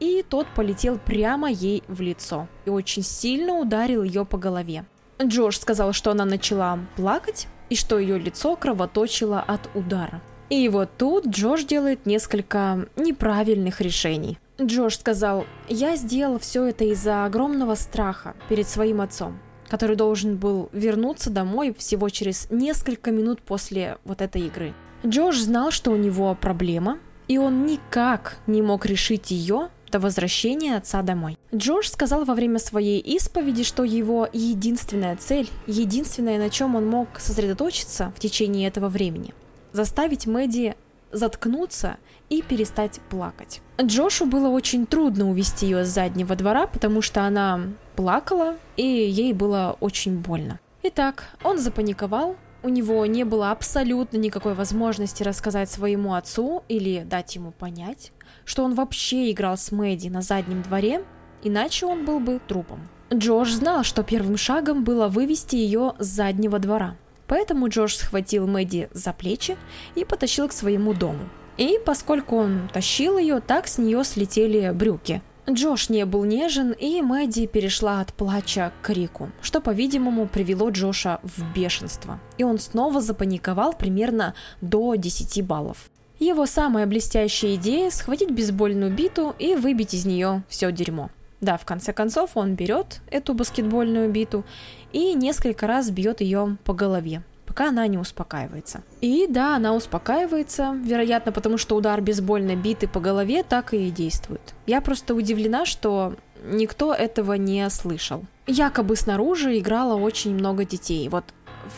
и 0.00 0.24
тот 0.28 0.46
полетел 0.54 0.98
прямо 0.98 1.50
ей 1.50 1.82
в 1.88 2.00
лицо 2.00 2.48
и 2.64 2.70
очень 2.70 3.02
сильно 3.02 3.54
ударил 3.54 4.02
ее 4.02 4.24
по 4.24 4.38
голове. 4.38 4.84
Джош 5.22 5.58
сказал, 5.58 5.92
что 5.92 6.10
она 6.10 6.24
начала 6.24 6.78
плакать, 6.96 7.48
и 7.68 7.74
что 7.74 7.98
ее 7.98 8.18
лицо 8.18 8.56
кровоточило 8.56 9.40
от 9.40 9.68
удара. 9.74 10.20
И 10.50 10.68
вот 10.68 10.90
тут 10.96 11.26
Джош 11.26 11.64
делает 11.64 12.06
несколько 12.06 12.86
неправильных 12.96 13.80
решений. 13.80 14.38
Джош 14.60 14.98
сказал, 14.98 15.44
я 15.68 15.96
сделал 15.96 16.38
все 16.38 16.64
это 16.64 16.84
из-за 16.84 17.24
огромного 17.24 17.74
страха 17.74 18.36
перед 18.48 18.68
своим 18.68 19.00
отцом, 19.00 19.38
который 19.68 19.96
должен 19.96 20.36
был 20.36 20.68
вернуться 20.72 21.30
домой 21.30 21.74
всего 21.76 22.08
через 22.08 22.48
несколько 22.50 23.10
минут 23.10 23.42
после 23.42 23.98
вот 24.04 24.22
этой 24.22 24.42
игры. 24.42 24.72
Джош 25.04 25.38
знал, 25.38 25.72
что 25.72 25.90
у 25.90 25.96
него 25.96 26.34
проблема, 26.40 26.98
и 27.28 27.38
он 27.38 27.66
никак 27.66 28.38
не 28.46 28.62
мог 28.62 28.86
решить 28.86 29.30
ее 29.30 29.68
до 29.96 30.00
возвращения 30.00 30.76
отца 30.76 31.00
домой. 31.00 31.38
Джош 31.54 31.88
сказал 31.88 32.24
во 32.24 32.34
время 32.34 32.58
своей 32.58 33.00
исповеди, 33.00 33.64
что 33.64 33.82
его 33.82 34.28
единственная 34.32 35.16
цель, 35.16 35.48
единственное, 35.66 36.38
на 36.38 36.50
чем 36.50 36.76
он 36.76 36.86
мог 36.86 37.18
сосредоточиться 37.18 38.12
в 38.14 38.20
течение 38.20 38.68
этого 38.68 38.88
времени, 38.88 39.32
заставить 39.72 40.26
Мэдди 40.26 40.74
заткнуться 41.12 41.96
и 42.28 42.42
перестать 42.42 43.00
плакать. 43.08 43.62
Джошу 43.80 44.26
было 44.26 44.48
очень 44.48 44.86
трудно 44.86 45.30
увести 45.30 45.64
ее 45.66 45.84
с 45.84 45.88
заднего 45.88 46.36
двора, 46.36 46.66
потому 46.66 47.00
что 47.00 47.22
она 47.22 47.60
плакала, 47.94 48.56
и 48.76 48.82
ей 48.82 49.32
было 49.32 49.78
очень 49.80 50.18
больно. 50.18 50.60
Итак, 50.82 51.28
он 51.42 51.58
запаниковал, 51.58 52.36
у 52.62 52.68
него 52.68 53.06
не 53.06 53.24
было 53.24 53.50
абсолютно 53.50 54.18
никакой 54.18 54.54
возможности 54.54 55.22
рассказать 55.22 55.70
своему 55.70 56.14
отцу 56.14 56.64
или 56.68 57.02
дать 57.08 57.36
ему 57.36 57.52
понять, 57.52 58.12
что 58.46 58.64
он 58.64 58.74
вообще 58.74 59.30
играл 59.30 59.58
с 59.58 59.70
Мэдди 59.70 60.08
на 60.08 60.22
заднем 60.22 60.62
дворе, 60.62 61.04
иначе 61.42 61.84
он 61.84 62.06
был 62.06 62.20
бы 62.20 62.40
трупом. 62.48 62.88
Джош 63.12 63.52
знал, 63.52 63.84
что 63.84 64.02
первым 64.02 64.38
шагом 64.38 64.82
было 64.82 65.08
вывести 65.08 65.56
ее 65.56 65.92
с 65.98 66.06
заднего 66.06 66.58
двора. 66.58 66.96
Поэтому 67.26 67.68
Джош 67.68 67.96
схватил 67.96 68.46
Мэдди 68.46 68.88
за 68.92 69.12
плечи 69.12 69.58
и 69.94 70.04
потащил 70.04 70.48
к 70.48 70.52
своему 70.52 70.94
дому. 70.94 71.28
И 71.56 71.78
поскольку 71.84 72.36
он 72.36 72.68
тащил 72.72 73.18
ее, 73.18 73.40
так 73.40 73.66
с 73.66 73.78
нее 73.78 74.04
слетели 74.04 74.70
брюки. 74.70 75.22
Джош 75.48 75.88
не 75.90 76.04
был 76.04 76.24
нежен, 76.24 76.72
и 76.72 77.00
Мэдди 77.02 77.46
перешла 77.46 78.00
от 78.00 78.12
плача 78.12 78.72
к 78.82 78.86
крику, 78.86 79.30
что, 79.40 79.60
по-видимому, 79.60 80.26
привело 80.26 80.70
Джоша 80.70 81.20
в 81.22 81.54
бешенство. 81.54 82.18
И 82.36 82.42
он 82.42 82.58
снова 82.58 83.00
запаниковал 83.00 83.72
примерно 83.72 84.34
до 84.60 84.96
10 84.96 85.44
баллов. 85.46 85.88
Его 86.18 86.46
самая 86.46 86.86
блестящая 86.86 87.56
идея– 87.56 87.90
схватить 87.90 88.30
бейсбольную 88.30 88.90
биту 88.90 89.34
и 89.38 89.54
выбить 89.54 89.92
из 89.92 90.06
нее 90.06 90.42
все 90.48 90.72
дерьмо. 90.72 91.10
Да, 91.42 91.58
в 91.58 91.66
конце 91.66 91.92
концов 91.92 92.30
он 92.36 92.54
берет 92.54 93.00
эту 93.10 93.34
баскетбольную 93.34 94.10
биту 94.10 94.44
и 94.92 95.12
несколько 95.12 95.66
раз 95.66 95.90
бьет 95.90 96.22
ее 96.22 96.56
по 96.64 96.72
голове, 96.72 97.22
пока 97.44 97.68
она 97.68 97.86
не 97.86 97.98
успокаивается. 97.98 98.82
И 99.02 99.26
да, 99.28 99.56
она 99.56 99.74
успокаивается, 99.74 100.74
вероятно, 100.82 101.32
потому 101.32 101.58
что 101.58 101.76
удар 101.76 102.00
бейсбольной 102.00 102.56
биты 102.56 102.88
по 102.88 103.00
голове 103.00 103.42
так 103.42 103.74
и 103.74 103.90
действует. 103.90 104.54
Я 104.66 104.80
просто 104.80 105.14
удивлена, 105.14 105.66
что 105.66 106.16
никто 106.42 106.94
этого 106.94 107.34
не 107.34 107.68
слышал. 107.68 108.24
Якобы 108.46 108.96
снаружи 108.96 109.58
играло 109.58 110.00
очень 110.00 110.34
много 110.34 110.64
детей. 110.64 111.08
Вот 111.10 111.24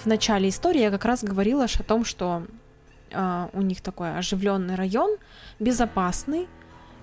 в 0.03 0.07
начале 0.07 0.49
истории 0.51 0.83
я 0.83 0.91
как 0.91 1.05
раз 1.05 1.25
говорила 1.25 1.65
о 1.65 1.83
том, 1.83 2.05
что 2.05 2.45
э, 3.11 3.49
у 3.53 3.63
них 3.63 3.81
такой 3.81 4.17
оживленный 4.17 4.75
район, 4.75 5.17
безопасный, 5.59 6.49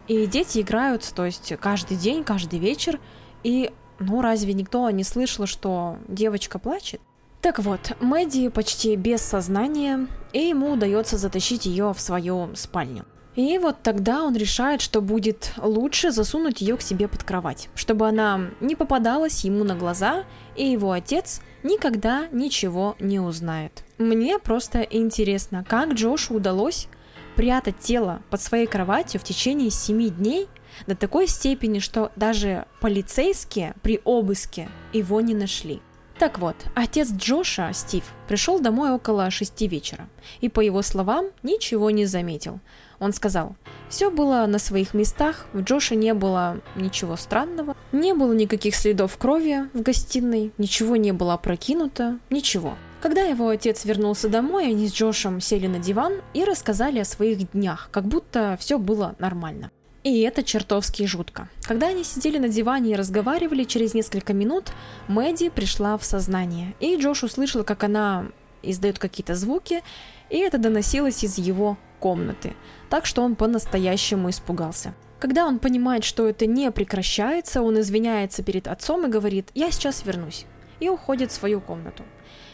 и 0.07 0.27
дети 0.27 0.59
играют, 0.59 1.11
то 1.15 1.25
есть 1.25 1.53
каждый 1.59 1.97
день, 1.97 2.23
каждый 2.23 2.59
вечер, 2.59 2.99
и 3.43 3.71
ну 3.99 4.21
разве 4.21 4.53
никто 4.53 4.89
не 4.89 5.03
слышал, 5.03 5.45
что 5.45 5.97
девочка 6.07 6.59
плачет? 6.59 7.01
Так 7.41 7.59
вот, 7.59 7.95
Мэдди 7.99 8.49
почти 8.49 8.95
без 8.95 9.21
сознания, 9.21 10.07
и 10.33 10.39
ему 10.47 10.71
удается 10.71 11.17
затащить 11.17 11.65
ее 11.65 11.93
в 11.93 12.01
свою 12.01 12.55
спальню. 12.55 13.05
И 13.35 13.57
вот 13.57 13.77
тогда 13.83 14.23
он 14.23 14.35
решает, 14.35 14.81
что 14.81 15.01
будет 15.01 15.51
лучше 15.57 16.11
засунуть 16.11 16.61
ее 16.61 16.77
к 16.77 16.81
себе 16.81 17.07
под 17.07 17.23
кровать, 17.23 17.69
чтобы 17.75 18.07
она 18.07 18.49
не 18.61 18.75
попадалась 18.75 19.43
ему 19.43 19.63
на 19.63 19.75
глаза, 19.75 20.23
и 20.55 20.65
его 20.65 20.91
отец 20.91 21.41
никогда 21.65 22.27
ничего 22.31 22.95
не 22.99 23.19
узнает. 23.19 23.83
Мне 23.97 24.39
просто 24.39 24.81
интересно, 24.81 25.65
как 25.67 25.93
Джошу 25.93 26.35
удалось 26.35 26.87
прятать 27.35 27.79
тело 27.79 28.21
под 28.29 28.41
своей 28.41 28.67
кроватью 28.67 29.19
в 29.19 29.23
течение 29.23 29.69
7 29.69 30.09
дней 30.09 30.47
до 30.87 30.95
такой 30.95 31.27
степени, 31.27 31.79
что 31.79 32.11
даже 32.15 32.65
полицейские 32.79 33.73
при 33.81 33.99
обыске 34.05 34.69
его 34.93 35.19
не 35.21 35.33
нашли. 35.33 35.81
Так 36.17 36.39
вот, 36.39 36.55
отец 36.75 37.11
Джоша, 37.11 37.71
Стив, 37.73 38.05
пришел 38.27 38.59
домой 38.59 38.91
около 38.91 39.29
шести 39.31 39.67
вечера 39.67 40.07
и, 40.39 40.47
по 40.47 40.61
его 40.61 40.81
словам, 40.81 41.27
ничего 41.43 41.89
не 41.89 42.05
заметил. 42.05 42.61
Он 42.99 43.13
сказал, 43.13 43.55
все 43.89 44.09
было 44.09 44.45
на 44.47 44.59
своих 44.59 44.93
местах, 44.93 45.45
в 45.53 45.61
Джоше 45.61 45.95
не 45.95 46.13
было 46.13 46.59
ничего 46.75 47.15
странного, 47.15 47.75
не 47.91 48.13
было 48.13 48.33
никаких 48.33 48.75
следов 48.75 49.17
крови 49.17 49.69
в 49.73 49.81
гостиной, 49.81 50.51
ничего 50.57 50.95
не 50.95 51.11
было 51.11 51.33
опрокинуто, 51.33 52.19
ничего. 52.29 52.75
Когда 53.01 53.21
его 53.21 53.49
отец 53.49 53.85
вернулся 53.85 54.29
домой, 54.29 54.67
они 54.67 54.87
с 54.87 54.93
Джошем 54.93 55.39
сели 55.39 55.67
на 55.67 55.79
диван 55.79 56.13
и 56.33 56.43
рассказали 56.43 56.99
о 56.99 57.05
своих 57.05 57.51
днях, 57.51 57.89
как 57.91 58.05
будто 58.05 58.57
все 58.59 58.79
было 58.79 59.15
нормально. 59.19 59.69
И 60.03 60.21
это 60.21 60.43
чертовски 60.43 61.05
жутко. 61.05 61.49
Когда 61.63 61.87
они 61.87 62.03
сидели 62.03 62.37
на 62.37 62.47
диване 62.47 62.91
и 62.91 62.95
разговаривали, 62.95 63.63
через 63.63 63.95
несколько 63.95 64.33
минут 64.33 64.71
Мэдди 65.07 65.49
пришла 65.49 65.97
в 65.97 66.05
сознание. 66.05 66.75
И 66.79 66.95
Джош 66.95 67.23
услышал, 67.23 67.63
как 67.63 67.83
она 67.83 68.27
издает 68.61 68.99
какие-то 68.99 69.35
звуки, 69.35 69.83
и 70.29 70.37
это 70.37 70.57
доносилось 70.57 71.23
из 71.23 71.37
его 71.37 71.77
комнаты. 71.99 72.53
Так 72.89 73.05
что 73.05 73.21
он 73.23 73.35
по-настоящему 73.35 74.29
испугался. 74.29 74.93
Когда 75.19 75.45
он 75.45 75.59
понимает, 75.59 76.03
что 76.03 76.27
это 76.27 76.45
не 76.45 76.69
прекращается, 76.71 77.61
он 77.61 77.79
извиняется 77.79 78.43
перед 78.43 78.67
отцом 78.67 79.05
и 79.05 79.09
говорит 79.09 79.49
«я 79.53 79.71
сейчас 79.71 80.05
вернусь» 80.05 80.45
и 80.79 80.89
уходит 80.89 81.31
в 81.31 81.35
свою 81.35 81.61
комнату. 81.61 82.03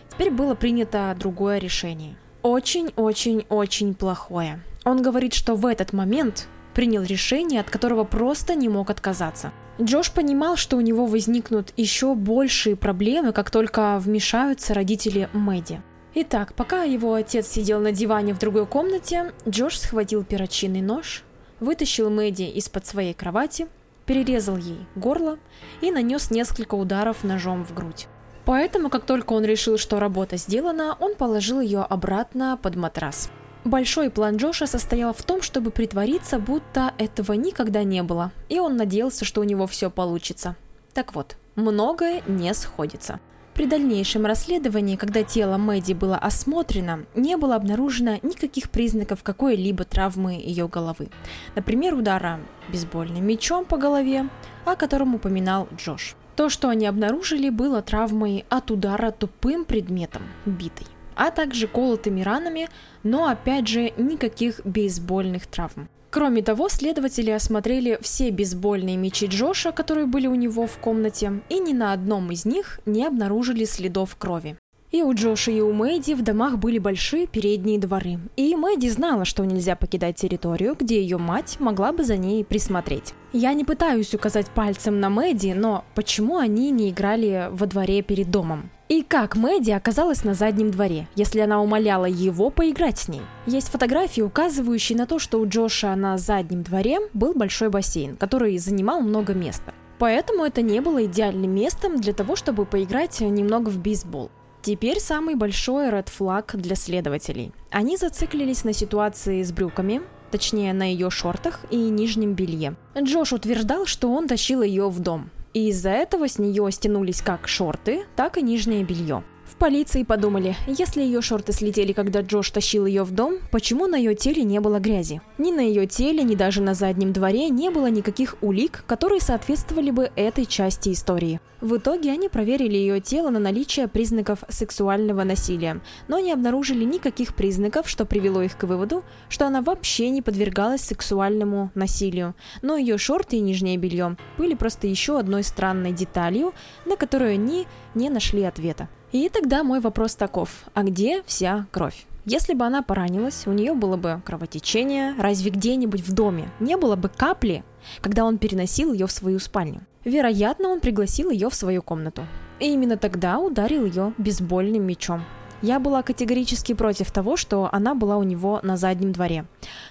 Теперь 0.09 0.31
было 0.31 0.55
принято 0.55 1.15
другое 1.19 1.57
решение. 1.57 2.15
Очень-очень-очень 2.43 3.93
плохое. 3.95 4.61
Он 4.83 5.01
говорит, 5.01 5.33
что 5.33 5.55
в 5.55 5.65
этот 5.65 5.93
момент 5.93 6.47
принял 6.73 7.03
решение, 7.03 7.61
от 7.61 7.69
которого 7.69 8.03
просто 8.03 8.55
не 8.55 8.69
мог 8.69 8.89
отказаться. 8.89 9.51
Джош 9.81 10.11
понимал, 10.11 10.55
что 10.55 10.77
у 10.77 10.81
него 10.81 11.05
возникнут 11.05 11.73
еще 11.77 12.15
большие 12.15 12.75
проблемы, 12.75 13.33
как 13.33 13.49
только 13.49 13.97
вмешаются 13.99 14.73
родители 14.73 15.29
Мэдди. 15.33 15.81
Итак, 16.13 16.53
пока 16.55 16.83
его 16.83 17.13
отец 17.13 17.47
сидел 17.47 17.79
на 17.79 17.93
диване 17.93 18.33
в 18.33 18.39
другой 18.39 18.65
комнате, 18.65 19.33
Джош 19.47 19.79
схватил 19.79 20.25
перочинный 20.25 20.81
нож, 20.81 21.23
вытащил 21.61 22.09
Мэдди 22.09 22.43
из-под 22.43 22.85
своей 22.85 23.13
кровати, 23.13 23.67
перерезал 24.05 24.57
ей 24.57 24.85
горло 24.95 25.37
и 25.79 25.89
нанес 25.89 26.29
несколько 26.29 26.75
ударов 26.75 27.23
ножом 27.23 27.63
в 27.63 27.73
грудь. 27.73 28.07
Поэтому, 28.43 28.89
как 28.89 29.05
только 29.05 29.31
он 29.31 29.45
решил, 29.45 29.77
что 29.77 29.99
работа 29.99 30.35
сделана, 30.35 30.97
он 30.99 31.15
положил 31.15 31.61
ее 31.61 31.79
обратно 31.81 32.59
под 32.61 32.75
матрас. 32.75 33.29
Большой 33.63 34.09
план 34.09 34.35
Джоша 34.35 34.67
состоял 34.67 35.13
в 35.13 35.23
том, 35.23 35.41
чтобы 35.41 35.71
притвориться, 35.71 36.39
будто 36.39 36.93
этого 36.97 37.33
никогда 37.33 37.83
не 37.83 38.03
было, 38.03 38.33
и 38.49 38.59
он 38.59 38.75
надеялся, 38.75 39.23
что 39.23 39.39
у 39.39 39.45
него 39.45 39.65
все 39.65 39.89
получится. 39.89 40.57
Так 40.93 41.15
вот, 41.15 41.37
многое 41.55 42.21
не 42.27 42.53
сходится. 42.53 43.21
При 43.53 43.65
дальнейшем 43.65 44.25
расследовании, 44.25 44.95
когда 44.95 45.23
тело 45.23 45.57
Мэдди 45.57 45.93
было 45.93 46.17
осмотрено, 46.17 47.05
не 47.15 47.35
было 47.37 47.55
обнаружено 47.55 48.17
никаких 48.21 48.69
признаков 48.69 49.23
какой-либо 49.23 49.83
травмы 49.83 50.33
ее 50.33 50.67
головы. 50.67 51.09
Например, 51.55 51.93
удара 51.93 52.39
бейсбольным 52.69 53.25
мечом 53.25 53.65
по 53.65 53.77
голове, 53.77 54.29
о 54.65 54.75
котором 54.75 55.15
упоминал 55.15 55.67
Джош. 55.75 56.15
То, 56.35 56.49
что 56.49 56.69
они 56.69 56.87
обнаружили, 56.87 57.49
было 57.49 57.81
травмой 57.81 58.45
от 58.49 58.71
удара 58.71 59.11
тупым 59.11 59.65
предметом, 59.65 60.23
битой 60.45 60.87
а 61.15 61.29
также 61.29 61.67
колотыми 61.67 62.21
ранами, 62.21 62.67
но 63.03 63.27
опять 63.27 63.67
же 63.67 63.93
никаких 63.97 64.65
бейсбольных 64.65 65.45
травм. 65.45 65.87
Кроме 66.11 66.41
того, 66.41 66.67
следователи 66.67 67.31
осмотрели 67.31 67.97
все 68.01 68.31
бейсбольные 68.31 68.97
мячи 68.97 69.27
Джоша, 69.27 69.71
которые 69.71 70.07
были 70.07 70.27
у 70.27 70.35
него 70.35 70.67
в 70.67 70.77
комнате, 70.77 71.41
и 71.47 71.57
ни 71.57 71.71
на 71.71 71.93
одном 71.93 72.29
из 72.31 72.43
них 72.43 72.81
не 72.85 73.05
обнаружили 73.05 73.63
следов 73.63 74.17
крови. 74.17 74.57
И 74.91 75.03
у 75.03 75.13
Джоша, 75.13 75.51
и 75.51 75.61
у 75.61 75.71
Мэдди 75.71 76.15
в 76.15 76.21
домах 76.21 76.57
были 76.57 76.79
большие 76.79 77.27
передние 77.27 77.79
дворы. 77.79 78.19
И 78.35 78.53
Мэдди 78.57 78.89
знала, 78.89 79.23
что 79.23 79.45
нельзя 79.45 79.77
покидать 79.77 80.17
территорию, 80.17 80.75
где 80.77 81.01
ее 81.01 81.17
мать 81.17 81.55
могла 81.61 81.93
бы 81.93 82.03
за 82.03 82.17
ней 82.17 82.43
присмотреть. 82.43 83.13
Я 83.31 83.53
не 83.53 83.63
пытаюсь 83.63 84.13
указать 84.13 84.47
пальцем 84.47 84.99
на 84.99 85.09
Мэдди, 85.09 85.53
но 85.53 85.85
почему 85.95 86.39
они 86.39 86.71
не 86.71 86.89
играли 86.89 87.47
во 87.51 87.67
дворе 87.67 88.01
перед 88.01 88.29
домом? 88.29 88.69
И 88.91 89.03
как 89.03 89.37
Мэдди 89.37 89.71
оказалась 89.71 90.25
на 90.25 90.33
заднем 90.33 90.69
дворе, 90.69 91.07
если 91.15 91.39
она 91.39 91.61
умоляла 91.61 92.07
его 92.07 92.49
поиграть 92.49 92.99
с 92.99 93.07
ней? 93.07 93.21
Есть 93.45 93.69
фотографии, 93.69 94.19
указывающие 94.19 94.97
на 94.97 95.07
то, 95.07 95.17
что 95.17 95.39
у 95.39 95.47
Джоша 95.47 95.95
на 95.95 96.17
заднем 96.17 96.61
дворе 96.61 96.99
был 97.13 97.33
большой 97.33 97.69
бассейн, 97.69 98.17
который 98.17 98.57
занимал 98.57 98.99
много 98.99 99.33
места. 99.33 99.73
Поэтому 99.97 100.43
это 100.43 100.61
не 100.61 100.81
было 100.81 101.05
идеальным 101.05 101.55
местом 101.55 102.01
для 102.01 102.11
того, 102.11 102.35
чтобы 102.35 102.65
поиграть 102.65 103.21
немного 103.21 103.69
в 103.69 103.79
бейсбол. 103.79 104.29
Теперь 104.61 104.99
самый 104.99 105.35
большой 105.35 105.87
red 105.87 106.09
флаг 106.09 106.51
для 106.55 106.75
следователей. 106.75 107.53
Они 107.69 107.95
зациклились 107.95 108.65
на 108.65 108.73
ситуации 108.73 109.41
с 109.41 109.53
брюками, 109.53 110.01
точнее 110.31 110.73
на 110.73 110.91
ее 110.91 111.09
шортах 111.09 111.61
и 111.69 111.77
нижнем 111.77 112.33
белье. 112.33 112.75
Джош 112.99 113.31
утверждал, 113.31 113.85
что 113.85 114.11
он 114.11 114.27
тащил 114.27 114.61
ее 114.63 114.89
в 114.89 114.99
дом. 114.99 115.29
И 115.53 115.69
из-за 115.69 115.89
этого 115.89 116.27
с 116.27 116.39
нее 116.39 116.71
стянулись 116.71 117.21
как 117.21 117.47
шорты, 117.47 118.05
так 118.15 118.37
и 118.37 118.41
нижнее 118.41 118.83
белье. 118.83 119.23
Полиции 119.61 120.01
подумали, 120.01 120.55
если 120.65 121.03
ее 121.03 121.21
шорты 121.21 121.53
слетели, 121.53 121.93
когда 121.93 122.21
Джош 122.21 122.49
тащил 122.49 122.87
ее 122.87 123.03
в 123.03 123.11
дом, 123.11 123.35
почему 123.51 123.85
на 123.85 123.95
ее 123.95 124.15
теле 124.15 124.41
не 124.41 124.59
было 124.59 124.79
грязи? 124.79 125.21
Ни 125.37 125.51
на 125.51 125.59
ее 125.59 125.85
теле, 125.85 126.23
ни 126.23 126.33
даже 126.33 126.63
на 126.63 126.73
заднем 126.73 127.13
дворе 127.13 127.47
не 127.49 127.69
было 127.69 127.85
никаких 127.85 128.37
улик, 128.41 128.83
которые 128.87 129.21
соответствовали 129.21 129.91
бы 129.91 130.09
этой 130.15 130.47
части 130.47 130.91
истории. 130.91 131.41
В 131.61 131.77
итоге 131.77 132.11
они 132.11 132.27
проверили 132.27 132.75
ее 132.75 133.01
тело 133.01 133.29
на 133.29 133.37
наличие 133.37 133.87
признаков 133.87 134.39
сексуального 134.49 135.23
насилия, 135.23 135.79
но 136.07 136.17
не 136.17 136.33
обнаружили 136.33 136.83
никаких 136.83 137.35
признаков, 137.35 137.87
что 137.87 138.05
привело 138.05 138.41
их 138.41 138.57
к 138.57 138.63
выводу, 138.63 139.03
что 139.29 139.45
она 139.45 139.61
вообще 139.61 140.09
не 140.09 140.23
подвергалась 140.23 140.81
сексуальному 140.81 141.69
насилию. 141.75 142.33
Но 142.63 142.77
ее 142.77 142.97
шорты 142.97 143.35
и 143.35 143.41
нижнее 143.41 143.77
белье 143.77 144.17
были 144.39 144.55
просто 144.55 144.87
еще 144.87 145.19
одной 145.19 145.43
странной 145.43 145.91
деталью, 145.91 146.55
на 146.87 146.95
которую 146.95 147.33
они 147.33 147.67
не 147.93 148.09
нашли 148.09 148.41
ответа. 148.41 148.89
И 149.11 149.27
тогда 149.27 149.63
мой 149.63 149.81
вопрос 149.81 150.15
таков, 150.15 150.63
а 150.73 150.83
где 150.83 151.21
вся 151.23 151.67
кровь? 151.71 152.05
Если 152.23 152.53
бы 152.53 152.63
она 152.63 152.81
поранилась, 152.81 153.45
у 153.45 153.51
нее 153.51 153.73
было 153.73 153.97
бы 153.97 154.21
кровотечение, 154.23 155.15
разве 155.17 155.51
где-нибудь 155.51 156.01
в 156.01 156.13
доме 156.13 156.49
не 156.61 156.77
было 156.77 156.95
бы 156.95 157.09
капли, 157.09 157.65
когда 157.99 158.23
он 158.23 158.37
переносил 158.37 158.93
ее 158.93 159.07
в 159.07 159.11
свою 159.11 159.39
спальню? 159.39 159.81
Вероятно, 160.05 160.69
он 160.69 160.79
пригласил 160.79 161.29
ее 161.29 161.49
в 161.49 161.55
свою 161.55 161.81
комнату. 161.81 162.25
И 162.59 162.71
именно 162.71 162.95
тогда 162.95 163.39
ударил 163.39 163.85
ее 163.85 164.13
бейсбольным 164.17 164.83
мечом. 164.83 165.23
Я 165.61 165.79
была 165.79 166.03
категорически 166.03 166.73
против 166.73 167.11
того, 167.11 167.35
что 167.35 167.69
она 167.71 167.95
была 167.95 168.17
у 168.17 168.23
него 168.23 168.61
на 168.63 168.77
заднем 168.77 169.11
дворе. 169.11 169.45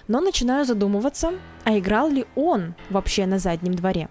Но 0.07 0.19
начинаю 0.19 0.65
задумываться, 0.65 1.33
а 1.63 1.77
играл 1.77 2.09
ли 2.09 2.25
он 2.35 2.73
вообще 2.89 3.27
на 3.27 3.37
заднем 3.37 3.75
дворе? 3.75 4.09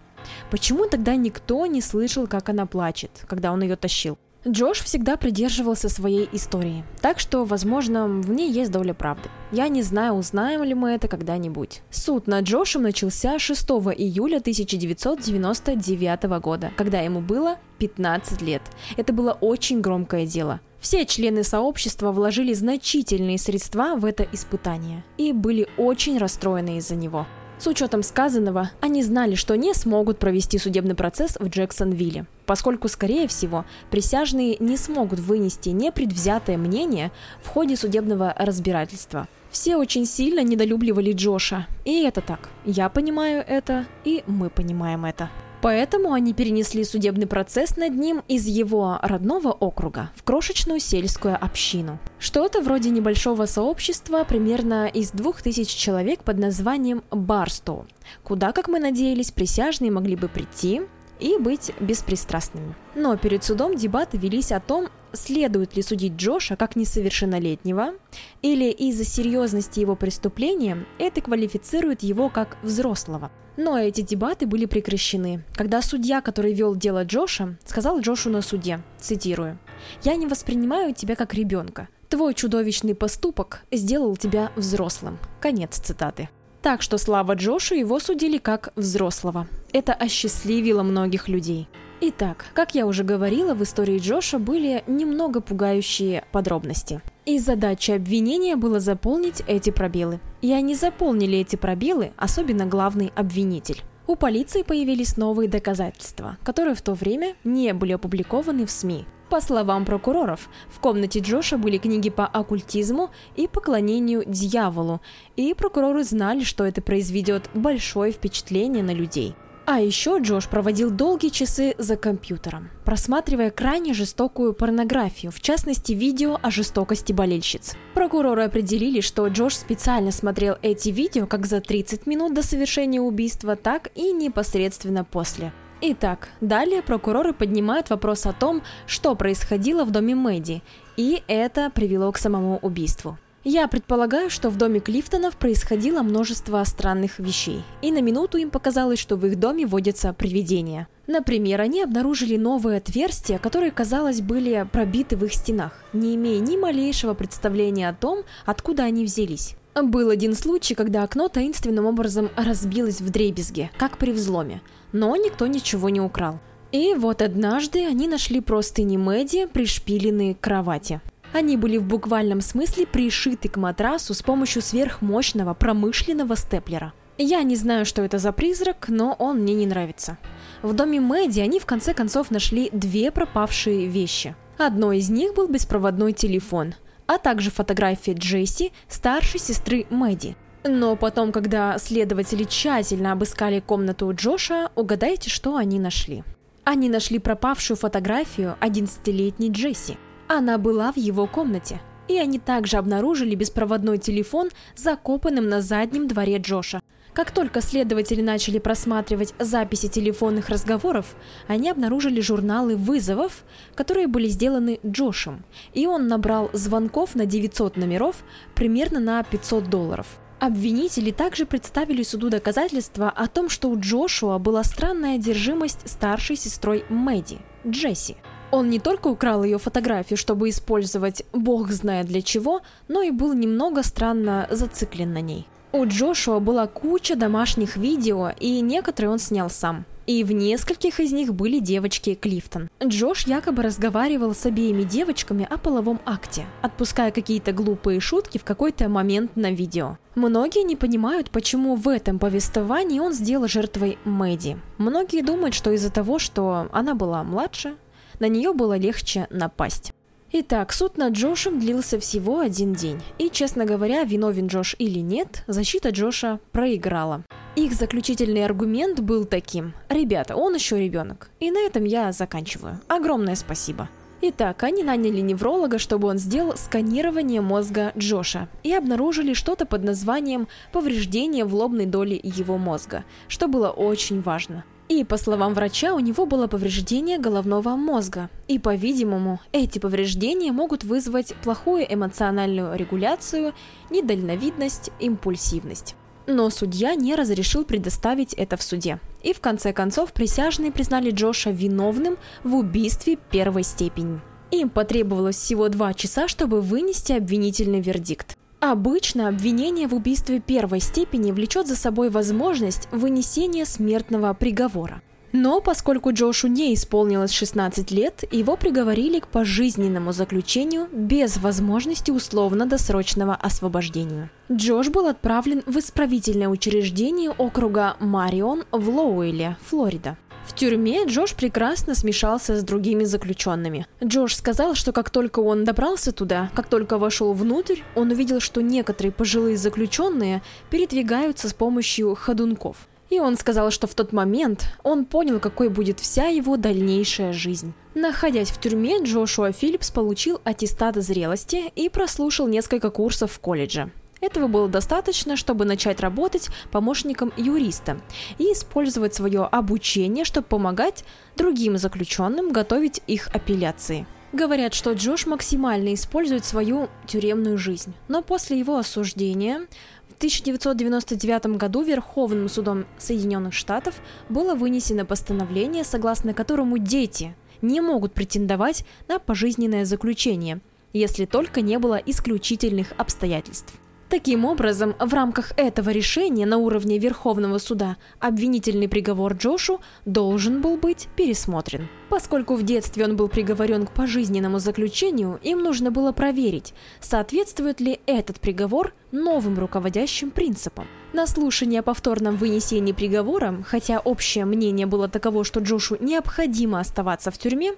Почему 0.50 0.86
тогда 0.86 1.16
никто 1.16 1.66
не 1.66 1.80
слышал, 1.80 2.28
как 2.28 2.48
она 2.48 2.66
плачет, 2.66 3.24
когда 3.26 3.50
он 3.52 3.62
ее 3.62 3.74
тащил? 3.74 4.18
Джош 4.48 4.80
всегда 4.80 5.18
придерживался 5.18 5.90
своей 5.90 6.26
истории, 6.32 6.82
так 7.02 7.20
что, 7.20 7.44
возможно, 7.44 8.06
в 8.06 8.30
ней 8.30 8.50
есть 8.50 8.70
доля 8.70 8.94
правды. 8.94 9.28
Я 9.52 9.68
не 9.68 9.82
знаю, 9.82 10.14
узнаем 10.14 10.62
ли 10.62 10.72
мы 10.72 10.92
это 10.92 11.08
когда-нибудь. 11.08 11.82
Суд 11.90 12.26
над 12.26 12.46
Джошем 12.46 12.80
начался 12.82 13.38
6 13.38 13.62
июля 13.98 14.38
1999 14.38 16.22
года, 16.40 16.70
когда 16.74 17.00
ему 17.00 17.20
было 17.20 17.58
15 17.78 18.40
лет. 18.40 18.62
Это 18.96 19.12
было 19.12 19.32
очень 19.32 19.82
громкое 19.82 20.24
дело. 20.24 20.60
Все 20.80 21.04
члены 21.04 21.44
сообщества 21.44 22.10
вложили 22.10 22.54
значительные 22.54 23.36
средства 23.36 23.96
в 23.96 24.06
это 24.06 24.26
испытание 24.32 25.04
и 25.18 25.34
были 25.34 25.68
очень 25.76 26.16
расстроены 26.16 26.78
из-за 26.78 26.94
него. 26.96 27.26
С 27.60 27.66
учетом 27.66 28.02
сказанного, 28.02 28.70
они 28.80 29.02
знали, 29.02 29.34
что 29.34 29.54
не 29.54 29.74
смогут 29.74 30.18
провести 30.18 30.56
судебный 30.58 30.94
процесс 30.94 31.36
в 31.38 31.46
Джексонвилле, 31.46 32.24
поскольку, 32.46 32.88
скорее 32.88 33.28
всего, 33.28 33.66
присяжные 33.90 34.56
не 34.60 34.78
смогут 34.78 35.20
вынести 35.20 35.68
непредвзятое 35.68 36.56
мнение 36.56 37.12
в 37.42 37.48
ходе 37.48 37.76
судебного 37.76 38.34
разбирательства. 38.38 39.28
Все 39.50 39.76
очень 39.76 40.06
сильно 40.06 40.42
недолюбливали 40.42 41.12
Джоша, 41.12 41.66
и 41.84 42.02
это 42.02 42.22
так. 42.22 42.48
Я 42.64 42.88
понимаю 42.88 43.44
это, 43.46 43.84
и 44.04 44.24
мы 44.26 44.48
понимаем 44.48 45.04
это. 45.04 45.28
Поэтому 45.62 46.12
они 46.12 46.32
перенесли 46.32 46.84
судебный 46.84 47.26
процесс 47.26 47.76
над 47.76 47.94
ним 47.94 48.22
из 48.28 48.46
его 48.46 48.98
родного 49.02 49.52
округа 49.52 50.10
в 50.16 50.22
крошечную 50.22 50.80
сельскую 50.80 51.36
общину. 51.36 51.98
Что-то 52.18 52.62
вроде 52.62 52.90
небольшого 52.90 53.46
сообщества 53.46 54.24
примерно 54.24 54.86
из 54.86 55.10
двух 55.10 55.42
тысяч 55.42 55.68
человек 55.68 56.24
под 56.24 56.38
названием 56.38 57.02
Барстоу, 57.10 57.86
куда, 58.22 58.52
как 58.52 58.68
мы 58.68 58.78
надеялись, 58.78 59.32
присяжные 59.32 59.90
могли 59.90 60.16
бы 60.16 60.28
прийти 60.28 60.82
и 61.20 61.38
быть 61.38 61.72
беспристрастными. 61.80 62.74
Но 62.94 63.16
перед 63.16 63.44
судом 63.44 63.76
дебаты 63.76 64.18
велись 64.18 64.52
о 64.52 64.60
том, 64.60 64.88
следует 65.12 65.76
ли 65.76 65.82
судить 65.82 66.14
Джоша 66.14 66.56
как 66.56 66.76
несовершеннолетнего, 66.76 67.94
или 68.42 68.70
из-за 68.70 69.04
серьезности 69.04 69.80
его 69.80 69.96
преступления 69.96 70.84
это 70.98 71.20
квалифицирует 71.20 72.02
его 72.02 72.28
как 72.28 72.56
взрослого. 72.62 73.30
Но 73.56 73.78
эти 73.78 74.00
дебаты 74.00 74.46
были 74.46 74.64
прекращены, 74.64 75.44
когда 75.54 75.82
судья, 75.82 76.22
который 76.22 76.54
вел 76.54 76.74
дело 76.74 77.04
Джоша, 77.04 77.58
сказал 77.66 78.00
Джошу 78.00 78.30
на 78.30 78.40
суде, 78.42 78.80
цитирую, 78.98 79.58
«Я 80.02 80.16
не 80.16 80.26
воспринимаю 80.26 80.94
тебя 80.94 81.16
как 81.16 81.34
ребенка. 81.34 81.88
Твой 82.08 82.34
чудовищный 82.34 82.94
поступок 82.94 83.60
сделал 83.70 84.16
тебя 84.16 84.50
взрослым». 84.56 85.18
Конец 85.40 85.78
цитаты. 85.78 86.30
Так 86.62 86.82
что 86.82 86.98
слава 86.98 87.34
Джошу 87.34 87.74
его 87.74 87.98
судили 88.00 88.38
как 88.38 88.72
взрослого. 88.76 89.46
Это 89.72 89.94
осчастливило 89.94 90.82
многих 90.82 91.28
людей. 91.28 91.68
Итак, 92.02 92.46
как 92.54 92.74
я 92.74 92.86
уже 92.86 93.04
говорила, 93.04 93.54
в 93.54 93.62
истории 93.62 93.98
Джоша 93.98 94.38
были 94.38 94.84
немного 94.86 95.40
пугающие 95.40 96.24
подробности. 96.32 97.02
И 97.26 97.38
задача 97.38 97.94
обвинения 97.94 98.56
была 98.56 98.80
заполнить 98.80 99.42
эти 99.46 99.70
пробелы. 99.70 100.20
И 100.40 100.52
они 100.52 100.74
заполнили 100.74 101.38
эти 101.38 101.56
пробелы, 101.56 102.12
особенно 102.16 102.64
главный 102.66 103.12
обвинитель. 103.14 103.82
У 104.06 104.16
полиции 104.16 104.62
появились 104.62 105.16
новые 105.16 105.48
доказательства, 105.48 106.36
которые 106.42 106.74
в 106.74 106.82
то 106.82 106.94
время 106.94 107.36
не 107.44 107.72
были 107.74 107.92
опубликованы 107.92 108.66
в 108.66 108.70
СМИ. 108.70 109.04
По 109.30 109.40
словам 109.40 109.84
прокуроров, 109.84 110.48
в 110.68 110.80
комнате 110.80 111.20
Джоша 111.20 111.56
были 111.56 111.78
книги 111.78 112.10
по 112.10 112.26
оккультизму 112.26 113.10
и 113.36 113.46
поклонению 113.46 114.24
дьяволу, 114.26 115.00
и 115.36 115.54
прокуроры 115.54 116.02
знали, 116.02 116.42
что 116.42 116.66
это 116.66 116.82
произведет 116.82 117.48
большое 117.54 118.10
впечатление 118.10 118.82
на 118.82 118.90
людей. 118.90 119.36
А 119.66 119.78
еще 119.78 120.18
Джош 120.20 120.48
проводил 120.48 120.90
долгие 120.90 121.28
часы 121.28 121.76
за 121.78 121.96
компьютером, 121.96 122.70
просматривая 122.84 123.52
крайне 123.52 123.94
жестокую 123.94 124.52
порнографию, 124.52 125.30
в 125.30 125.40
частности 125.40 125.92
видео 125.92 126.36
о 126.42 126.50
жестокости 126.50 127.12
болельщиц. 127.12 127.76
Прокуроры 127.94 128.42
определили, 128.42 129.00
что 129.00 129.28
Джош 129.28 129.54
специально 129.54 130.10
смотрел 130.10 130.56
эти 130.60 130.88
видео 130.88 131.28
как 131.28 131.46
за 131.46 131.60
30 131.60 132.08
минут 132.08 132.34
до 132.34 132.42
совершения 132.42 133.00
убийства, 133.00 133.54
так 133.54 133.92
и 133.94 134.10
непосредственно 134.10 135.04
после. 135.04 135.52
Итак, 135.82 136.28
далее 136.42 136.82
прокуроры 136.82 137.32
поднимают 137.32 137.88
вопрос 137.88 138.26
о 138.26 138.34
том, 138.34 138.62
что 138.86 139.14
происходило 139.14 139.84
в 139.84 139.90
доме 139.90 140.14
Мэдди, 140.14 140.62
и 140.98 141.22
это 141.26 141.70
привело 141.70 142.12
к 142.12 142.18
самому 142.18 142.58
убийству. 142.58 143.18
Я 143.44 143.66
предполагаю, 143.66 144.28
что 144.28 144.50
в 144.50 144.58
доме 144.58 144.80
Клифтонов 144.80 145.36
происходило 145.36 146.02
множество 146.02 146.62
странных 146.64 147.18
вещей, 147.18 147.62
и 147.80 147.90
на 147.90 148.02
минуту 148.02 148.36
им 148.36 148.50
показалось, 148.50 148.98
что 148.98 149.16
в 149.16 149.24
их 149.24 149.38
доме 149.40 149.64
водятся 149.64 150.12
привидения. 150.12 150.86
Например, 151.06 151.62
они 151.62 151.82
обнаружили 151.82 152.36
новые 152.36 152.76
отверстия, 152.76 153.38
которые, 153.38 153.70
казалось, 153.70 154.20
были 154.20 154.68
пробиты 154.70 155.16
в 155.16 155.24
их 155.24 155.32
стенах, 155.32 155.82
не 155.94 156.14
имея 156.16 156.40
ни 156.40 156.58
малейшего 156.58 157.14
представления 157.14 157.88
о 157.88 157.94
том, 157.94 158.24
откуда 158.44 158.82
они 158.82 159.06
взялись. 159.06 159.56
Был 159.74 160.10
один 160.10 160.34
случай, 160.34 160.74
когда 160.74 161.04
окно 161.04 161.28
таинственным 161.28 161.86
образом 161.86 162.28
разбилось 162.36 163.00
в 163.00 163.10
дребезге, 163.10 163.70
как 163.78 163.98
при 163.98 164.12
взломе, 164.12 164.60
но 164.92 165.14
никто 165.16 165.46
ничего 165.46 165.88
не 165.88 166.00
украл. 166.00 166.38
И 166.72 166.94
вот 166.94 167.22
однажды 167.22 167.86
они 167.86 168.06
нашли 168.08 168.40
простыни 168.40 168.96
Мэдди, 168.96 169.46
пришпиленные 169.46 170.34
к 170.34 170.40
кровати. 170.40 171.00
Они 171.32 171.56
были 171.56 171.76
в 171.76 171.86
буквальном 171.86 172.40
смысле 172.40 172.86
пришиты 172.86 173.48
к 173.48 173.56
матрасу 173.56 174.14
с 174.14 174.22
помощью 174.22 174.62
сверхмощного 174.62 175.54
промышленного 175.54 176.36
степлера. 176.36 176.92
Я 177.18 177.42
не 177.42 177.54
знаю, 177.54 177.86
что 177.86 178.02
это 178.02 178.18
за 178.18 178.32
призрак, 178.32 178.86
но 178.88 179.14
он 179.18 179.40
мне 179.40 179.54
не 179.54 179.66
нравится. 179.66 180.18
В 180.62 180.72
доме 180.74 181.00
Мэдди 181.00 181.40
они 181.40 181.60
в 181.60 181.66
конце 181.66 181.94
концов 181.94 182.30
нашли 182.30 182.70
две 182.72 183.10
пропавшие 183.10 183.86
вещи. 183.86 184.34
Одной 184.58 184.98
из 184.98 185.10
них 185.10 185.34
был 185.34 185.46
беспроводной 185.46 186.12
телефон, 186.12 186.74
а 187.10 187.18
также 187.18 187.50
фотография 187.50 188.12
Джесси, 188.12 188.72
старшей 188.88 189.40
сестры 189.40 189.86
Мэдди. 189.90 190.36
Но 190.62 190.94
потом, 190.94 191.32
когда 191.32 191.76
следователи 191.78 192.44
тщательно 192.44 193.12
обыскали 193.12 193.60
комнату 193.60 194.12
Джоша, 194.14 194.70
угадайте, 194.76 195.28
что 195.30 195.56
они 195.56 195.80
нашли. 195.80 196.22
Они 196.64 196.88
нашли 196.88 197.18
пропавшую 197.18 197.76
фотографию 197.76 198.56
11-летней 198.60 199.50
Джесси– 199.50 199.98
она 200.32 200.58
была 200.58 200.92
в 200.92 200.96
его 200.96 201.26
комнате. 201.26 201.80
И 202.06 202.16
они 202.16 202.38
также 202.38 202.76
обнаружили 202.76 203.34
беспроводной 203.34 203.98
телефон, 203.98 204.50
закопанным 204.76 205.48
на 205.48 205.60
заднем 205.60 206.06
дворе 206.06 206.36
Джоша. 206.38 206.80
Как 207.14 207.32
только 207.32 207.60
следователи 207.60 208.22
начали 208.22 208.58
просматривать 208.58 209.34
записи 209.38 209.88
телефонных 209.88 210.48
разговоров, 210.48 211.16
они 211.48 211.68
обнаружили 211.68 212.20
журналы 212.20 212.76
вызовов, 212.76 213.44
которые 213.74 214.06
были 214.06 214.28
сделаны 214.28 214.78
Джошем, 214.86 215.44
и 215.74 215.86
он 215.86 216.06
набрал 216.06 216.50
звонков 216.52 217.14
на 217.14 217.26
900 217.26 217.76
номеров 217.76 218.22
примерно 218.54 219.00
на 219.00 219.22
500 219.22 219.68
долларов. 219.68 220.06
Обвинители 220.38 221.10
также 221.10 221.44
представили 221.44 222.02
суду 222.02 222.30
доказательства 222.30 223.10
о 223.10 223.26
том, 223.26 223.50
что 223.50 223.68
у 223.68 223.78
Джошуа 223.78 224.38
была 224.38 224.64
странная 224.64 225.16
одержимость 225.16 225.86
старшей 225.86 226.36
сестрой 226.36 226.84
Мэдди, 226.88 227.40
Джесси. 227.66 228.16
Он 228.50 228.70
не 228.70 228.78
только 228.78 229.08
украл 229.08 229.44
ее 229.44 229.58
фотографию, 229.58 230.16
чтобы 230.16 230.48
использовать 230.48 231.24
бог 231.32 231.70
знает 231.70 232.06
для 232.06 232.22
чего, 232.22 232.62
но 232.88 233.02
и 233.02 233.10
был 233.10 233.34
немного 233.34 233.82
странно 233.82 234.48
зациклен 234.50 235.12
на 235.12 235.20
ней. 235.20 235.46
У 235.72 235.86
Джошуа 235.86 236.40
была 236.40 236.66
куча 236.66 237.14
домашних 237.14 237.76
видео, 237.76 238.32
и 238.40 238.60
некоторые 238.60 239.12
он 239.12 239.20
снял 239.20 239.48
сам. 239.48 239.84
И 240.06 240.24
в 240.24 240.32
нескольких 240.32 240.98
из 240.98 241.12
них 241.12 241.32
были 241.32 241.60
девочки 241.60 242.16
Клифтон. 242.16 242.68
Джош 242.82 243.28
якобы 243.28 243.62
разговаривал 243.62 244.34
с 244.34 244.44
обеими 244.44 244.82
девочками 244.82 245.46
о 245.48 245.56
половом 245.58 246.00
акте, 246.04 246.46
отпуская 246.62 247.12
какие-то 247.12 247.52
глупые 247.52 248.00
шутки 248.00 248.38
в 248.38 248.44
какой-то 248.44 248.88
момент 248.88 249.36
на 249.36 249.52
видео. 249.52 249.98
Многие 250.16 250.64
не 250.64 250.74
понимают, 250.74 251.30
почему 251.30 251.76
в 251.76 251.88
этом 251.88 252.18
повествовании 252.18 252.98
он 252.98 253.12
сделал 253.12 253.46
жертвой 253.46 253.98
Мэдди. 254.04 254.58
Многие 254.78 255.22
думают, 255.22 255.54
что 255.54 255.70
из-за 255.70 255.92
того, 255.92 256.18
что 256.18 256.68
она 256.72 256.96
была 256.96 257.22
младше, 257.22 257.76
на 258.18 258.26
нее 258.26 258.52
было 258.52 258.76
легче 258.76 259.28
напасть. 259.30 259.92
Итак, 260.32 260.72
суд 260.72 260.96
над 260.96 261.14
Джошем 261.14 261.58
длился 261.58 261.98
всего 261.98 262.38
один 262.38 262.72
день, 262.72 263.02
и, 263.18 263.30
честно 263.30 263.64
говоря, 263.64 264.04
виновен 264.04 264.46
Джош 264.46 264.76
или 264.78 265.00
нет, 265.00 265.42
защита 265.48 265.88
Джоша 265.90 266.38
проиграла. 266.52 267.24
Их 267.56 267.72
заключительный 267.72 268.44
аргумент 268.44 269.00
был 269.00 269.24
таким. 269.24 269.74
Ребята, 269.88 270.36
он 270.36 270.54
еще 270.54 270.78
ребенок. 270.78 271.30
И 271.40 271.50
на 271.50 271.58
этом 271.58 271.82
я 271.82 272.12
заканчиваю. 272.12 272.78
Огромное 272.86 273.34
спасибо. 273.34 273.88
Итак, 274.22 274.62
они 274.62 274.84
наняли 274.84 275.20
невролога, 275.20 275.78
чтобы 275.78 276.06
он 276.06 276.18
сделал 276.18 276.56
сканирование 276.56 277.40
мозга 277.40 277.92
Джоша 277.98 278.48
и 278.62 278.72
обнаружили 278.72 279.34
что-то 279.34 279.66
под 279.66 279.82
названием 279.82 280.46
повреждение 280.72 281.44
в 281.44 281.54
лобной 281.56 281.86
доле 281.86 282.20
его 282.22 282.56
мозга, 282.56 283.04
что 283.26 283.48
было 283.48 283.70
очень 283.70 284.20
важно. 284.20 284.64
И, 284.90 285.04
по 285.04 285.16
словам 285.16 285.54
врача, 285.54 285.94
у 285.94 286.00
него 286.00 286.26
было 286.26 286.48
повреждение 286.48 287.16
головного 287.16 287.76
мозга. 287.76 288.28
И, 288.48 288.58
по-видимому, 288.58 289.38
эти 289.52 289.78
повреждения 289.78 290.50
могут 290.50 290.82
вызвать 290.82 291.32
плохую 291.44 291.86
эмоциональную 291.88 292.76
регуляцию, 292.76 293.54
недальновидность, 293.88 294.90
импульсивность. 294.98 295.94
Но 296.26 296.50
судья 296.50 296.96
не 296.96 297.14
разрешил 297.14 297.64
предоставить 297.64 298.34
это 298.34 298.56
в 298.56 298.64
суде. 298.64 298.98
И 299.22 299.32
в 299.32 299.38
конце 299.38 299.72
концов 299.72 300.12
присяжные 300.12 300.72
признали 300.72 301.12
Джоша 301.12 301.50
виновным 301.50 302.18
в 302.42 302.56
убийстве 302.56 303.16
первой 303.30 303.62
степени. 303.62 304.20
Им 304.50 304.70
потребовалось 304.70 305.36
всего 305.36 305.68
два 305.68 305.94
часа, 305.94 306.26
чтобы 306.26 306.60
вынести 306.60 307.12
обвинительный 307.12 307.80
вердикт. 307.80 308.36
Обычно 308.60 309.28
обвинение 309.28 309.88
в 309.88 309.94
убийстве 309.94 310.38
первой 310.38 310.80
степени 310.80 311.32
влечет 311.32 311.66
за 311.66 311.76
собой 311.76 312.10
возможность 312.10 312.88
вынесения 312.92 313.64
смертного 313.64 314.34
приговора. 314.34 315.00
Но 315.32 315.62
поскольку 315.62 316.12
Джошу 316.12 316.48
не 316.48 316.74
исполнилось 316.74 317.30
16 317.32 317.90
лет, 317.90 318.24
его 318.30 318.56
приговорили 318.56 319.20
к 319.20 319.28
пожизненному 319.28 320.12
заключению 320.12 320.88
без 320.92 321.38
возможности 321.38 322.10
условно-досрочного 322.10 323.34
освобождения. 323.34 324.30
Джош 324.52 324.88
был 324.88 325.06
отправлен 325.06 325.62
в 325.64 325.78
исправительное 325.78 326.48
учреждение 326.48 327.30
округа 327.30 327.96
Марион 328.00 328.64
в 328.72 328.90
Лоуэле, 328.90 329.56
Флорида. 329.66 330.18
Тюрьме 330.60 331.06
Джош 331.06 331.32
прекрасно 331.32 331.94
смешался 331.94 332.54
с 332.54 332.62
другими 332.62 333.04
заключенными. 333.04 333.86
Джош 334.04 334.36
сказал, 334.36 334.74
что 334.74 334.92
как 334.92 335.08
только 335.08 335.40
он 335.40 335.64
добрался 335.64 336.12
туда, 336.12 336.50
как 336.54 336.66
только 336.66 336.98
вошел 336.98 337.32
внутрь, 337.32 337.78
он 337.94 338.10
увидел, 338.10 338.40
что 338.40 338.60
некоторые 338.60 339.10
пожилые 339.10 339.56
заключенные 339.56 340.42
передвигаются 340.68 341.48
с 341.48 341.54
помощью 341.54 342.14
ходунков. 342.14 342.76
И 343.08 343.18
он 343.20 343.38
сказал, 343.38 343.70
что 343.70 343.86
в 343.86 343.94
тот 343.94 344.12
момент 344.12 344.66
он 344.82 345.06
понял, 345.06 345.40
какой 345.40 345.70
будет 345.70 345.98
вся 345.98 346.26
его 346.26 346.58
дальнейшая 346.58 347.32
жизнь. 347.32 347.72
Находясь 347.94 348.50
в 348.50 348.60
тюрьме, 348.60 349.02
Джошуа 349.02 349.52
Филлипс 349.52 349.90
получил 349.90 350.42
аттестат 350.44 350.94
зрелости 350.96 351.72
и 351.74 351.88
прослушал 351.88 352.46
несколько 352.46 352.90
курсов 352.90 353.32
в 353.32 353.40
колледже. 353.40 353.90
Этого 354.20 354.48
было 354.48 354.68
достаточно, 354.68 355.36
чтобы 355.36 355.64
начать 355.64 356.00
работать 356.00 356.50
помощником 356.70 357.32
юриста 357.36 358.00
и 358.38 358.52
использовать 358.52 359.14
свое 359.14 359.44
обучение, 359.44 360.24
чтобы 360.24 360.46
помогать 360.46 361.04
другим 361.36 361.78
заключенным 361.78 362.52
готовить 362.52 363.02
их 363.06 363.28
апелляции. 363.34 364.06
Говорят, 364.32 364.74
что 364.74 364.92
Джош 364.92 365.26
максимально 365.26 365.92
использует 365.94 366.44
свою 366.44 366.88
тюремную 367.06 367.58
жизнь, 367.58 367.94
но 368.06 368.22
после 368.22 368.58
его 368.58 368.76
осуждения 368.76 369.66
в 370.08 370.16
1999 370.18 371.56
году 371.56 371.82
Верховным 371.82 372.48
судом 372.48 372.84
Соединенных 372.96 373.54
Штатов 373.54 373.96
было 374.28 374.54
вынесено 374.54 375.04
постановление, 375.04 375.82
согласно 375.82 376.32
которому 376.32 376.78
дети 376.78 377.34
не 377.60 377.80
могут 377.80 378.12
претендовать 378.12 378.84
на 379.08 379.18
пожизненное 379.18 379.84
заключение, 379.84 380.60
если 380.92 381.24
только 381.24 381.60
не 381.60 381.78
было 381.78 381.96
исключительных 381.96 382.92
обстоятельств. 382.98 383.74
Таким 384.10 384.44
образом, 384.44 384.96
в 384.98 385.14
рамках 385.14 385.52
этого 385.56 385.90
решения 385.90 386.44
на 386.44 386.58
уровне 386.58 386.98
Верховного 386.98 387.58
суда 387.58 387.96
обвинительный 388.18 388.88
приговор 388.88 389.34
Джошу 389.34 389.80
должен 390.04 390.60
был 390.60 390.76
быть 390.76 391.06
пересмотрен. 391.14 391.86
Поскольку 392.08 392.56
в 392.56 392.64
детстве 392.64 393.04
он 393.04 393.14
был 393.14 393.28
приговорен 393.28 393.86
к 393.86 393.92
пожизненному 393.92 394.58
заключению, 394.58 395.38
им 395.44 395.62
нужно 395.62 395.92
было 395.92 396.10
проверить, 396.10 396.74
соответствует 397.00 397.80
ли 397.80 398.00
этот 398.06 398.40
приговор 398.40 398.94
новым 399.12 399.56
руководящим 399.56 400.32
принципам. 400.32 400.88
На 401.12 401.28
слушании 401.28 401.78
о 401.78 401.84
повторном 401.84 402.34
вынесении 402.34 402.90
приговора, 402.90 403.62
хотя 403.64 404.00
общее 404.00 404.44
мнение 404.44 404.86
было 404.86 405.08
таково, 405.08 405.44
что 405.44 405.60
Джошу 405.60 405.96
необходимо 406.00 406.80
оставаться 406.80 407.30
в 407.30 407.38
тюрьме, 407.38 407.74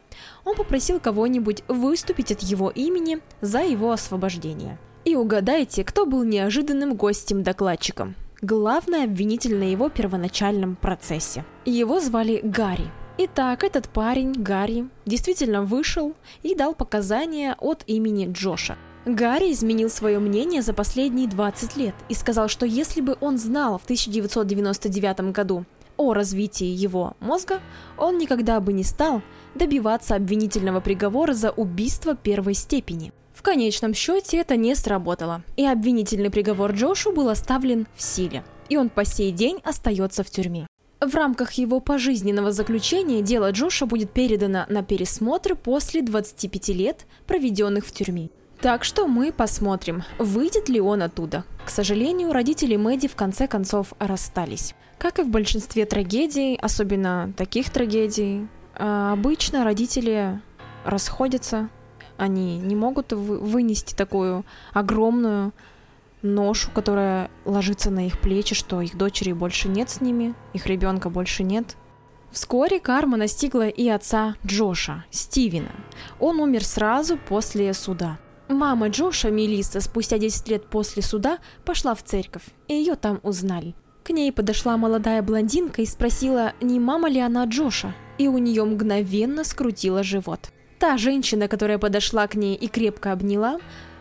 он 0.47 0.57
попросил 0.57 0.99
кого-нибудь 0.99 1.63
выступить 1.69 2.33
от 2.33 2.41
его 2.41 2.71
имени 2.71 3.19
за 3.43 3.61
его 3.61 3.93
освобождение. 3.93 4.79
И 5.13 5.15
угадайте, 5.15 5.85
кто 5.85 6.07
был 6.07 6.25
неожиданным 6.25 6.95
гостем-докладчиком. 6.95 8.15
Главный 8.41 9.05
обвинитель 9.05 9.59
на 9.59 9.65
его 9.65 9.91
первоначальном 9.91 10.75
процессе. 10.75 11.45
Его 11.67 12.01
звали 12.01 12.41
Гарри. 12.43 12.87
Итак, 13.19 13.63
этот 13.63 13.91
парень, 13.91 14.33
Гарри, 14.33 14.89
действительно 15.05 15.65
вышел 15.65 16.15
и 16.43 16.55
дал 16.55 16.75
показания 16.75 17.55
от 17.61 17.85
имени 17.87 18.33
Джоша. 18.33 18.79
Гарри 19.05 19.53
изменил 19.53 19.91
свое 19.91 20.19
мнение 20.19 20.63
за 20.63 20.73
последние 20.73 21.29
20 21.29 21.77
лет 21.77 21.95
и 22.09 22.15
сказал, 22.15 22.49
что 22.49 22.65
если 22.65 23.03
бы 23.03 23.19
он 23.21 23.37
знал 23.37 23.77
в 23.77 23.85
1999 23.85 25.33
году 25.33 25.67
о 25.99 26.15
развитии 26.15 26.65
его 26.65 27.19
мозга, 27.21 27.61
он 27.99 28.17
никогда 28.17 28.61
бы 28.61 28.73
не 28.73 28.83
стал 28.83 29.21
добиваться 29.55 30.15
обвинительного 30.15 30.81
приговора 30.81 31.35
за 31.35 31.51
убийство 31.51 32.17
первой 32.17 32.55
степени. 32.55 33.13
В 33.43 33.45
конечном 33.45 33.93
счете 33.93 34.37
это 34.37 34.55
не 34.55 34.73
сработало, 34.77 35.43
и 35.57 35.67
обвинительный 35.67 36.31
приговор 36.31 36.71
Джошу 36.71 37.11
был 37.11 37.29
оставлен 37.29 37.89
в 37.97 38.01
силе, 38.01 38.45
и 38.69 38.77
он 38.77 38.89
по 38.89 39.05
сей 39.05 39.33
день 39.33 39.59
остается 39.65 40.23
в 40.23 40.31
тюрьме. 40.31 40.69
В 41.01 41.13
рамках 41.17 41.55
его 41.55 41.81
пожизненного 41.81 42.53
заключения 42.53 43.21
дело 43.21 43.51
Джоша 43.51 43.87
будет 43.87 44.13
передано 44.13 44.65
на 44.69 44.85
пересмотр 44.85 45.57
после 45.57 46.03
25 46.03 46.69
лет, 46.69 47.07
проведенных 47.27 47.85
в 47.85 47.91
тюрьме. 47.91 48.31
Так 48.61 48.85
что 48.85 49.09
мы 49.09 49.33
посмотрим, 49.33 50.05
выйдет 50.21 50.69
ли 50.69 50.81
он 50.81 51.03
оттуда. 51.03 51.43
К 51.65 51.69
сожалению, 51.69 52.33
родители 52.33 52.77
Мэдди 52.77 53.09
в 53.09 53.17
конце 53.17 53.49
концов 53.49 53.93
расстались. 53.99 54.77
Как 54.99 55.19
и 55.19 55.23
в 55.23 55.31
большинстве 55.31 55.85
трагедий, 55.85 56.57
особенно 56.63 57.33
таких 57.37 57.71
трагедий, 57.71 58.47
а, 58.77 59.15
обычно 59.15 59.65
родители 59.65 60.41
расходятся, 60.85 61.71
они 62.23 62.57
не 62.59 62.77
могут 62.77 63.13
вынести 63.13 63.95
такую 63.97 64.45
огромную 64.73 65.53
ношу, 66.23 66.71
которая 66.71 67.33
ложится 67.45 67.91
на 67.91 68.07
их 68.07 68.21
плечи, 68.21 68.55
что 68.55 68.81
их 68.81 68.97
дочери 68.97 69.33
больше 69.33 69.69
нет 69.69 69.91
с 69.91 70.01
ними, 70.01 70.37
их 70.53 70.67
ребенка 70.67 71.11
больше 71.11 71.43
нет. 71.43 71.77
Вскоре 72.31 72.79
карма 72.79 73.17
настигла 73.17 73.69
и 73.69 73.89
отца 73.89 74.37
Джоша, 74.47 75.05
Стивена. 75.11 75.73
Он 76.21 76.39
умер 76.39 76.65
сразу 76.65 77.19
после 77.19 77.75
суда. 77.75 78.21
Мама 78.49 78.89
Джоша, 78.89 79.33
Мелисса, 79.33 79.81
спустя 79.81 80.19
10 80.19 80.49
лет 80.49 80.67
после 80.67 81.03
суда, 81.03 81.39
пошла 81.65 81.97
в 81.97 82.05
церковь, 82.05 82.45
и 82.69 82.75
ее 82.75 82.95
там 82.95 83.19
узнали. 83.25 83.75
К 84.05 84.11
ней 84.11 84.31
подошла 84.31 84.77
молодая 84.77 85.23
блондинка 85.23 85.83
и 85.83 85.87
спросила, 85.87 86.53
не 86.61 86.79
мама 86.79 87.09
ли 87.09 87.19
она 87.19 87.45
Джоша, 87.47 87.95
и 88.17 88.29
у 88.29 88.39
нее 88.39 88.65
мгновенно 88.65 89.43
скрутило 89.43 90.05
живот. 90.05 90.53
Та 90.83 90.97
женщина, 90.97 91.47
которая 91.47 91.79
подошла 91.79 92.27
к 92.27 92.35
ней 92.35 92.57
и 92.57 92.67
крепко 92.67 93.13
обняла, 93.13 93.61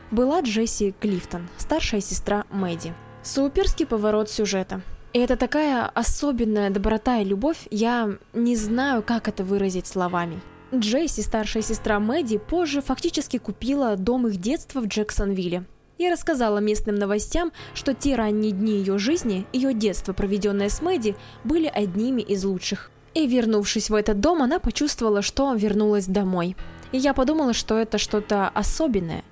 была 0.10 0.42
Джесси 0.42 0.96
Клифтон, 1.00 1.48
старшая 1.60 2.02
сестра 2.02 2.46
Мэдди. 2.50 2.96
Суперский 3.22 3.86
поворот 3.86 4.32
сюжета. 4.32 4.82
И 5.14 5.20
это 5.20 5.36
такая 5.36 5.86
особенная 5.86 6.72
доброта 6.72 7.20
и 7.20 7.24
любовь, 7.24 7.68
я 7.70 8.18
не 8.34 8.56
знаю, 8.56 9.04
как 9.04 9.28
это 9.28 9.44
выразить 9.44 9.86
словами. 9.86 10.42
Джесси, 10.74 11.22
старшая 11.22 11.62
сестра 11.62 12.00
Мэдди, 12.00 12.40
позже 12.40 12.82
фактически 12.82 13.38
купила 13.38 13.96
дом 13.96 14.26
их 14.26 14.38
детства 14.38 14.80
в 14.80 14.88
Джексонвилле. 14.88 15.66
И 16.00 16.10
рассказала 16.10 16.58
местным 16.58 16.96
новостям, 16.96 17.52
что 17.76 17.94
те 17.94 18.16
ранние 18.16 18.54
дни 18.54 18.80
ее 18.80 18.98
жизни, 18.98 19.46
ее 19.54 19.76
детство, 19.76 20.14
проведенное 20.14 20.70
с 20.70 20.82
Мэдди, 20.82 21.16
были 21.44 21.68
одними 21.68 22.24
из 22.24 22.44
лучших. 22.44 22.90
И 23.14 23.28
вернувшись 23.28 23.90
в 23.90 23.94
этот 23.94 24.20
дом, 24.20 24.42
она 24.42 24.60
почувствовала, 24.60 25.22
что 25.22 25.54
вернулась 25.54 26.06
домой. 26.06 26.56
И 26.92 26.98
я 26.98 27.14
подумала, 27.14 27.54
что 27.54 27.78
это 27.78 27.98
что-то 27.98 28.50
особенное, 28.50 29.24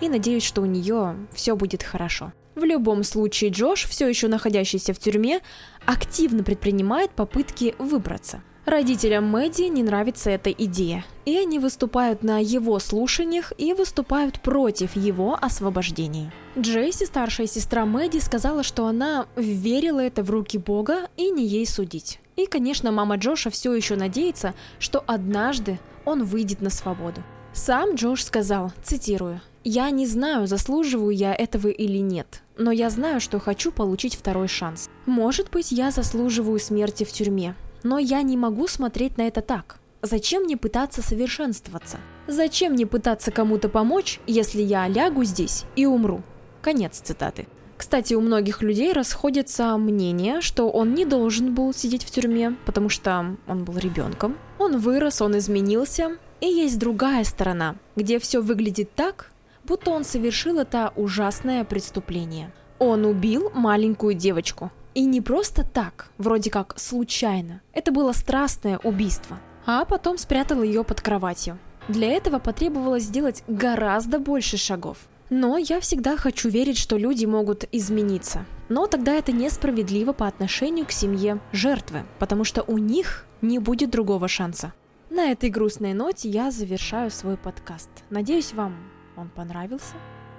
и 0.00 0.08
надеюсь, 0.08 0.44
что 0.44 0.62
у 0.62 0.66
нее 0.66 1.16
все 1.32 1.56
будет 1.56 1.82
хорошо. 1.82 2.32
В 2.54 2.64
любом 2.64 3.02
случае, 3.02 3.50
Джош, 3.50 3.84
все 3.84 4.08
еще 4.08 4.28
находящийся 4.28 4.94
в 4.94 4.98
тюрьме, 4.98 5.40
активно 5.86 6.44
предпринимает 6.44 7.10
попытки 7.10 7.74
выбраться. 7.78 8.42
Родителям 8.64 9.28
Мэдди 9.28 9.64
не 9.64 9.82
нравится 9.82 10.30
эта 10.30 10.50
идея, 10.50 11.04
и 11.26 11.36
они 11.36 11.58
выступают 11.58 12.22
на 12.22 12.38
его 12.38 12.78
слушаниях 12.78 13.52
и 13.58 13.74
выступают 13.74 14.40
против 14.40 14.96
его 14.96 15.36
освобождения. 15.38 16.32
Джейси, 16.58 17.04
старшая 17.04 17.46
сестра 17.46 17.84
Мэдди, 17.84 18.18
сказала, 18.18 18.62
что 18.62 18.86
она 18.86 19.26
верила 19.36 20.00
это 20.00 20.22
в 20.22 20.30
руки 20.30 20.56
Бога 20.56 21.08
и 21.16 21.30
не 21.30 21.46
ей 21.46 21.66
судить. 21.66 22.20
И, 22.36 22.46
конечно, 22.46 22.90
мама 22.90 23.16
Джоша 23.16 23.50
все 23.50 23.74
еще 23.74 23.96
надеется, 23.96 24.54
что 24.78 25.04
однажды 25.06 25.78
он 26.04 26.24
выйдет 26.24 26.60
на 26.60 26.70
свободу. 26.70 27.22
Сам 27.52 27.94
Джош 27.94 28.24
сказал, 28.24 28.72
цитирую, 28.82 29.40
«Я 29.62 29.90
не 29.90 30.06
знаю, 30.06 30.46
заслуживаю 30.46 31.14
я 31.14 31.34
этого 31.34 31.68
или 31.68 31.98
нет, 31.98 32.42
но 32.58 32.72
я 32.72 32.90
знаю, 32.90 33.20
что 33.20 33.38
хочу 33.38 33.70
получить 33.70 34.16
второй 34.16 34.48
шанс. 34.48 34.90
Может 35.06 35.50
быть, 35.50 35.70
я 35.70 35.90
заслуживаю 35.90 36.58
смерти 36.58 37.04
в 37.04 37.12
тюрьме, 37.12 37.54
но 37.82 37.98
я 37.98 38.22
не 38.22 38.36
могу 38.36 38.66
смотреть 38.66 39.16
на 39.16 39.22
это 39.22 39.40
так. 39.40 39.78
Зачем 40.02 40.42
мне 40.42 40.58
пытаться 40.58 41.00
совершенствоваться? 41.00 41.98
Зачем 42.26 42.72
мне 42.72 42.86
пытаться 42.86 43.30
кому-то 43.30 43.70
помочь, 43.70 44.20
если 44.26 44.60
я 44.60 44.86
лягу 44.86 45.24
здесь 45.24 45.64
и 45.76 45.86
умру? 45.86 46.22
Конец 46.60 47.00
цитаты. 47.02 47.46
Кстати, 47.76 48.14
у 48.14 48.20
многих 48.20 48.62
людей 48.62 48.92
расходится 48.92 49.76
мнение, 49.76 50.40
что 50.40 50.70
он 50.70 50.94
не 50.94 51.04
должен 51.04 51.54
был 51.54 51.74
сидеть 51.74 52.04
в 52.04 52.10
тюрьме, 52.10 52.56
потому 52.66 52.88
что 52.88 53.36
он 53.46 53.64
был 53.64 53.76
ребенком. 53.78 54.36
Он 54.58 54.78
вырос, 54.78 55.20
он 55.20 55.38
изменился. 55.38 56.16
И 56.40 56.46
есть 56.46 56.78
другая 56.78 57.24
сторона, 57.24 57.76
где 57.96 58.18
все 58.18 58.40
выглядит 58.40 58.94
так, 58.94 59.30
будто 59.64 59.90
он 59.90 60.04
совершил 60.04 60.58
это 60.58 60.92
ужасное 60.94 61.64
преступление. 61.64 62.52
Он 62.78 63.04
убил 63.04 63.50
маленькую 63.54 64.14
девочку. 64.14 64.70
И 64.94 65.04
не 65.06 65.20
просто 65.20 65.64
так, 65.64 66.08
вроде 66.18 66.50
как 66.50 66.78
случайно. 66.78 67.62
Это 67.72 67.90
было 67.90 68.12
страстное 68.12 68.78
убийство. 68.78 69.40
А 69.66 69.84
потом 69.84 70.18
спрятал 70.18 70.62
ее 70.62 70.84
под 70.84 71.00
кроватью. 71.00 71.58
Для 71.88 72.12
этого 72.12 72.38
потребовалось 72.38 73.04
сделать 73.04 73.42
гораздо 73.48 74.18
больше 74.18 74.56
шагов. 74.56 74.98
Но 75.30 75.56
я 75.56 75.80
всегда 75.80 76.16
хочу 76.16 76.48
верить, 76.48 76.78
что 76.78 76.96
люди 76.96 77.24
могут 77.24 77.64
измениться. 77.72 78.44
Но 78.68 78.86
тогда 78.86 79.14
это 79.14 79.32
несправедливо 79.32 80.12
по 80.12 80.26
отношению 80.26 80.86
к 80.86 80.92
семье 80.92 81.40
жертвы, 81.52 82.04
потому 82.18 82.44
что 82.44 82.62
у 82.62 82.78
них 82.78 83.26
не 83.40 83.58
будет 83.58 83.90
другого 83.90 84.28
шанса. 84.28 84.72
На 85.10 85.30
этой 85.30 85.50
грустной 85.50 85.92
ноте 85.92 86.28
я 86.28 86.50
завершаю 86.50 87.10
свой 87.10 87.36
подкаст. 87.36 87.90
Надеюсь, 88.10 88.52
вам 88.52 88.76
он 89.16 89.28
понравился. 89.28 89.94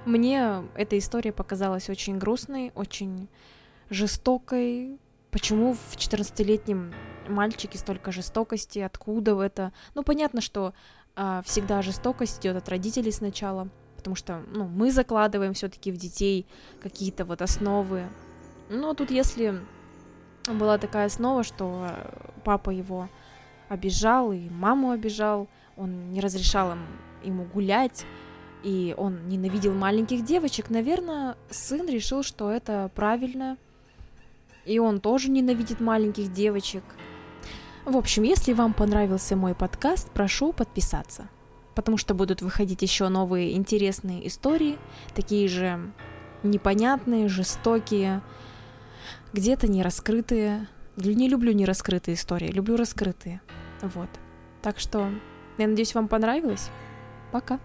Мне 0.05 0.63
эта 0.75 0.97
история 0.97 1.31
показалась 1.31 1.89
очень 1.89 2.17
грустной, 2.17 2.71
очень 2.75 3.27
жестокой. 3.89 4.99
Почему 5.31 5.73
в 5.73 5.95
14-летнем 5.95 6.93
мальчике 7.27 7.77
столько 7.77 8.11
жестокости? 8.11 8.79
Откуда 8.79 9.41
это? 9.41 9.73
Ну, 9.95 10.03
понятно, 10.03 10.41
что 10.41 10.73
э, 11.15 11.41
всегда 11.45 11.81
жестокость 11.81 12.39
идет 12.39 12.55
от 12.57 12.69
родителей 12.69 13.11
сначала, 13.11 13.69
потому 14.05 14.15
что 14.15 14.43
ну, 14.51 14.65
мы 14.67 14.91
закладываем 14.91 15.53
все-таки 15.53 15.91
в 15.91 15.97
детей 15.97 16.45
какие-то 16.79 17.25
вот 17.25 17.41
основы. 17.41 18.03
Но 18.69 18.93
тут 18.93 19.09
если 19.09 19.61
была 20.47 20.77
такая 20.77 21.07
основа, 21.07 21.43
что 21.43 21.89
папа 22.43 22.69
его 22.69 23.09
обижал 23.67 24.31
и 24.31 24.47
маму 24.47 24.91
обижал, 24.91 25.47
он 25.75 26.11
не 26.11 26.21
разрешал 26.21 26.73
им, 26.73 26.85
ему 27.23 27.45
гулять, 27.45 28.05
и 28.61 28.93
он 28.95 29.27
ненавидел 29.27 29.73
маленьких 29.73 30.23
девочек, 30.23 30.69
наверное, 30.69 31.35
сын 31.49 31.87
решил, 31.87 32.21
что 32.21 32.51
это 32.51 32.91
правильно, 32.93 33.57
и 34.65 34.77
он 34.77 34.99
тоже 34.99 35.31
ненавидит 35.31 35.79
маленьких 35.79 36.31
девочек. 36.31 36.83
В 37.85 37.97
общем, 37.97 38.21
если 38.21 38.53
вам 38.53 38.75
понравился 38.75 39.35
мой 39.35 39.55
подкаст, 39.55 40.11
прошу 40.11 40.53
подписаться, 40.53 41.27
потому 41.75 41.97
что 41.97 42.13
будут 42.13 42.41
выходить 42.41 42.81
еще 42.81 43.09
новые 43.09 43.53
интересные 43.53 44.27
истории, 44.27 44.77
такие 45.13 45.47
же 45.47 45.91
непонятные, 46.43 47.27
жестокие, 47.27 48.21
где-то 49.33 49.67
не 49.67 49.83
раскрытые. 49.83 50.67
Не 50.95 51.27
люблю 51.27 51.51
не 51.51 51.65
раскрытые 51.65 52.15
истории, 52.15 52.47
люблю 52.47 52.77
раскрытые. 52.77 53.41
Вот. 53.81 54.09
Так 54.61 54.79
что, 54.79 55.11
я 55.57 55.67
надеюсь, 55.67 55.93
вам 55.93 56.07
понравилось. 56.07 56.69
Пока. 57.31 57.59